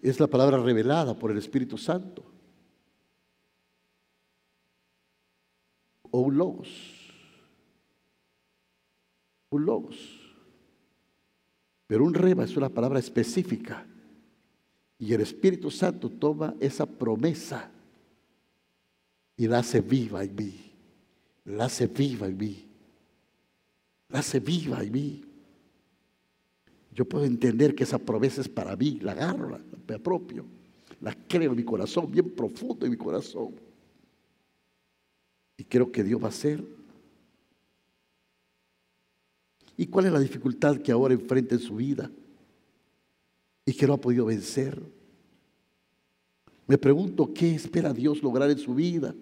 Es 0.00 0.20
la 0.20 0.26
palabra 0.26 0.58
revelada 0.58 1.18
por 1.18 1.30
el 1.30 1.38
Espíritu 1.38 1.78
Santo. 1.78 2.24
O 6.10 6.20
un 6.20 6.36
logos. 6.36 6.68
Un 9.50 9.64
logos. 9.64 9.96
Pero 11.86 12.04
un 12.04 12.14
rema 12.14 12.44
es 12.44 12.56
una 12.56 12.68
palabra 12.68 12.98
específica 12.98 13.86
y 14.98 15.12
el 15.12 15.20
Espíritu 15.20 15.70
Santo 15.70 16.10
toma 16.10 16.54
esa 16.58 16.86
promesa 16.86 17.70
y 19.36 19.46
la 19.46 19.58
hace 19.58 19.80
viva 19.80 20.24
en 20.24 20.34
mí. 20.34 20.72
La 21.44 21.66
hace 21.66 21.86
viva 21.86 22.26
en 22.26 22.36
mí. 22.36 22.66
La 24.08 24.20
hace 24.20 24.40
viva 24.40 24.82
en 24.82 24.92
mí. 24.92 25.24
Yo 26.96 27.04
puedo 27.04 27.24
entender 27.24 27.76
que 27.76 27.84
esa 27.84 27.98
promesa 27.98 28.40
es 28.40 28.48
para 28.48 28.74
mí. 28.74 28.98
La 29.00 29.12
agarro, 29.12 29.50
la, 29.50 29.60
me 29.86 29.94
apropio. 29.94 30.44
La 31.00 31.14
creo 31.14 31.52
en 31.52 31.56
mi 31.56 31.64
corazón, 31.64 32.10
bien 32.10 32.30
profundo 32.30 32.84
en 32.84 32.90
mi 32.90 32.98
corazón. 32.98 33.54
Y 35.56 35.62
creo 35.62 35.92
que 35.92 36.02
Dios 36.02 36.20
va 36.20 36.26
a 36.26 36.30
hacer. 36.30 36.64
¿Y 39.76 39.86
cuál 39.86 40.06
es 40.06 40.12
la 40.12 40.20
dificultad 40.20 40.78
que 40.78 40.90
ahora 40.90 41.14
enfrenta 41.14 41.54
en 41.54 41.60
su 41.60 41.76
vida? 41.76 42.10
y 43.66 43.72
que 43.72 43.86
no 43.86 43.94
ha 43.94 44.00
podido 44.00 44.24
vencer. 44.24 44.80
Me 46.68 46.78
pregunto 46.78 47.34
qué 47.34 47.54
espera 47.54 47.92
Dios 47.92 48.22
lograr 48.22 48.48
en 48.48 48.58
su 48.58 48.74
vida, 48.74 49.14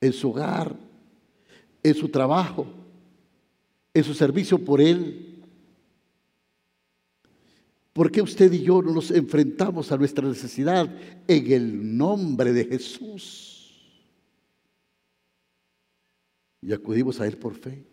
en 0.00 0.12
su 0.12 0.30
hogar, 0.30 0.74
en 1.82 1.94
su 1.94 2.08
trabajo, 2.08 2.66
en 3.92 4.04
su 4.04 4.14
servicio 4.14 4.64
por 4.64 4.80
Él. 4.80 5.25
¿Por 7.96 8.12
qué 8.12 8.20
usted 8.20 8.52
y 8.52 8.62
yo 8.62 8.82
no 8.82 8.92
nos 8.92 9.10
enfrentamos 9.10 9.90
a 9.90 9.96
nuestra 9.96 10.28
necesidad 10.28 10.86
en 11.26 11.50
el 11.50 11.96
nombre 11.96 12.52
de 12.52 12.66
Jesús? 12.66 13.74
Y 16.60 16.74
acudimos 16.74 17.18
a 17.22 17.26
Él 17.26 17.38
por 17.38 17.54
fe. 17.54 17.86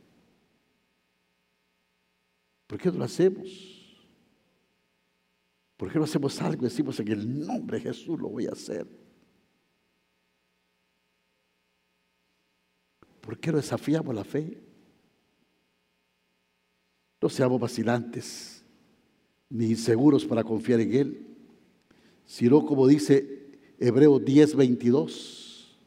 ¿Por 2.67 2.77
qué 2.77 2.91
no 2.91 2.97
lo 2.97 3.05
hacemos? 3.05 3.47
¿Por 5.77 5.89
qué 5.89 5.97
no 5.97 6.03
hacemos 6.03 6.41
algo 6.41 6.63
y 6.63 6.69
decimos 6.69 6.99
en 6.99 7.07
el 7.07 7.47
nombre 7.47 7.77
de 7.77 7.83
Jesús 7.83 8.19
lo 8.19 8.27
voy 8.27 8.47
a 8.47 8.51
hacer? 8.51 8.85
¿Por 13.21 13.39
qué 13.39 13.51
no 13.51 13.57
desafiamos 13.57 14.13
la 14.13 14.25
fe? 14.25 14.61
No 17.21 17.29
seamos 17.29 17.57
vacilantes 17.57 18.62
ni 19.53 19.67
inseguros 19.67 20.25
para 20.25 20.43
confiar 20.43 20.79
en 20.79 20.93
Él, 20.93 21.27
sino 22.25 22.65
como 22.65 22.87
dice 22.87 23.51
Hebreo 23.79 24.17
10, 24.17 24.55
22, 24.55 25.77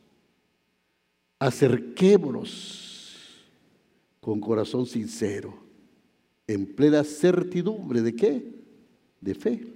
acerquémonos 1.41 3.45
con 4.21 4.39
corazón 4.39 4.87
sincero, 4.87 5.53
en 6.47 6.65
plena 6.65 7.03
certidumbre 7.03 8.03
de 8.03 8.15
qué? 8.15 8.55
De 9.21 9.35
fe 9.35 9.67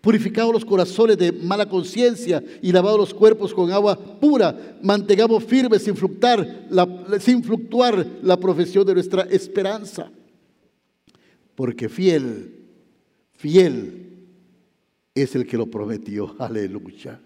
Purificados 0.00 0.52
los 0.52 0.64
corazones 0.64 1.18
de 1.18 1.32
mala 1.32 1.68
conciencia 1.68 2.42
y 2.62 2.70
lavados 2.70 3.00
los 3.00 3.14
cuerpos 3.14 3.52
con 3.52 3.72
agua 3.72 3.98
pura, 3.98 4.78
mantengamos 4.80 5.44
firmes 5.44 5.82
sin 5.82 5.96
fluctuar, 5.96 6.66
la, 6.70 6.86
sin 7.18 7.42
fluctuar 7.42 8.06
la 8.22 8.38
profesión 8.38 8.86
de 8.86 8.94
nuestra 8.94 9.24
esperanza. 9.24 10.10
Porque 11.54 11.90
fiel, 11.90 12.59
fiel 13.40 14.26
es 15.14 15.34
el 15.34 15.46
que 15.46 15.56
lo 15.56 15.66
prometió. 15.66 16.36
Aleluya. 16.38 17.20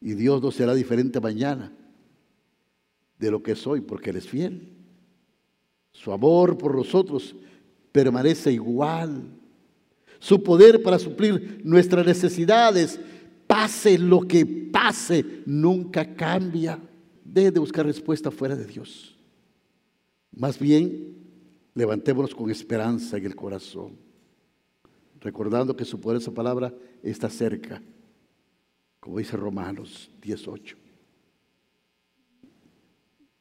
Y 0.00 0.14
Dios 0.14 0.42
no 0.42 0.50
será 0.50 0.74
diferente 0.74 1.20
mañana 1.20 1.72
de 3.18 3.30
lo 3.30 3.42
que 3.42 3.52
es 3.52 3.66
hoy, 3.66 3.80
porque 3.80 4.10
Él 4.10 4.16
es 4.16 4.28
fiel. 4.28 4.72
Su 5.92 6.12
amor 6.12 6.58
por 6.58 6.74
nosotros 6.74 7.34
permanece 7.92 8.52
igual. 8.52 9.30
Su 10.18 10.42
poder 10.42 10.82
para 10.82 10.98
suplir 10.98 11.60
nuestras 11.64 12.04
necesidades, 12.04 13.00
pase 13.46 13.98
lo 13.98 14.20
que 14.20 14.44
pase, 14.44 15.24
nunca 15.46 16.14
cambia. 16.14 16.78
Deje 17.24 17.52
de 17.52 17.60
buscar 17.60 17.86
respuesta 17.86 18.30
fuera 18.30 18.54
de 18.54 18.66
Dios. 18.66 19.16
Más 20.32 20.58
bien, 20.58 21.16
levantémonos 21.74 22.34
con 22.34 22.50
esperanza 22.50 23.16
en 23.16 23.24
el 23.24 23.34
corazón, 23.34 24.05
recordando 25.26 25.76
que 25.76 25.84
su 25.84 26.00
poderosa 26.00 26.32
palabra 26.32 26.72
está 27.02 27.28
cerca, 27.28 27.82
como 29.00 29.18
dice 29.18 29.36
Romanos 29.36 30.08
18. 30.22 30.76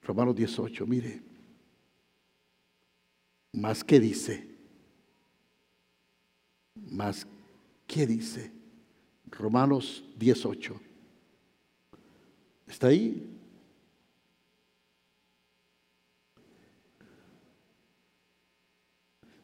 Romanos 0.01 0.35
18, 0.35 0.87
mire, 0.87 1.21
más 3.53 3.83
que 3.83 3.99
dice, 3.99 4.47
más 6.89 7.27
que 7.85 8.07
dice, 8.07 8.51
Romanos 9.29 10.03
18. 10.17 10.81
¿Está 12.65 12.87
ahí? 12.87 13.29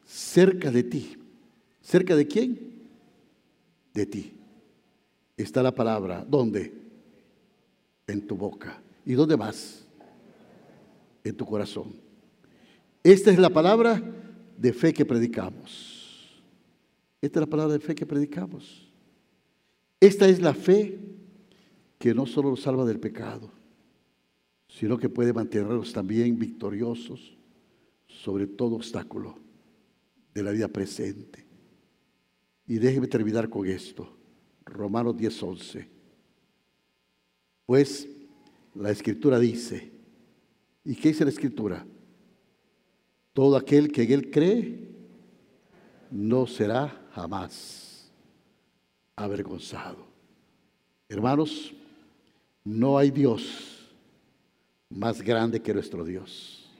Cerca 0.04 0.72
de 0.72 0.82
ti. 0.82 1.21
¿Cerca 1.82 2.16
de 2.16 2.26
quién? 2.26 2.58
De 3.92 4.06
ti. 4.06 4.32
Está 5.36 5.62
la 5.62 5.74
palabra. 5.74 6.24
¿Dónde? 6.26 6.72
En 8.06 8.26
tu 8.26 8.36
boca. 8.36 8.80
¿Y 9.04 9.14
dónde 9.14 9.36
más? 9.36 9.84
En 11.24 11.36
tu 11.36 11.44
corazón. 11.44 11.92
Esta 13.02 13.30
es 13.30 13.38
la 13.38 13.50
palabra 13.50 14.00
de 14.56 14.72
fe 14.72 14.92
que 14.92 15.04
predicamos. 15.04 16.42
Esta 17.20 17.40
es 17.40 17.46
la 17.46 17.50
palabra 17.50 17.74
de 17.74 17.80
fe 17.80 17.94
que 17.94 18.06
predicamos. 18.06 18.88
Esta 20.00 20.28
es 20.28 20.40
la 20.40 20.54
fe 20.54 20.98
que 21.98 22.14
no 22.14 22.26
solo 22.26 22.50
nos 22.50 22.62
salva 22.62 22.84
del 22.84 22.98
pecado, 22.98 23.50
sino 24.68 24.98
que 24.98 25.08
puede 25.08 25.32
mantenernos 25.32 25.92
también 25.92 26.38
victoriosos 26.38 27.36
sobre 28.06 28.46
todo 28.46 28.76
obstáculo 28.76 29.36
de 30.34 30.42
la 30.42 30.50
vida 30.50 30.68
presente. 30.68 31.51
Y 32.72 32.78
déjeme 32.78 33.06
terminar 33.06 33.50
con 33.50 33.66
esto. 33.66 34.08
Romanos 34.64 35.14
10:11. 35.14 35.86
Pues 37.66 38.08
la 38.74 38.90
escritura 38.90 39.38
dice, 39.38 39.92
¿y 40.82 40.94
qué 40.94 41.08
dice 41.08 41.22
la 41.22 41.30
escritura? 41.30 41.84
Todo 43.34 43.58
aquel 43.58 43.92
que 43.92 44.04
en 44.04 44.12
él 44.12 44.30
cree 44.30 44.88
no 46.10 46.46
será 46.46 47.10
jamás 47.12 48.10
avergonzado. 49.16 50.06
Hermanos, 51.10 51.74
no 52.64 52.96
hay 52.96 53.10
Dios 53.10 53.92
más 54.88 55.20
grande 55.20 55.60
que 55.60 55.74
nuestro 55.74 56.06
Dios. 56.06 56.72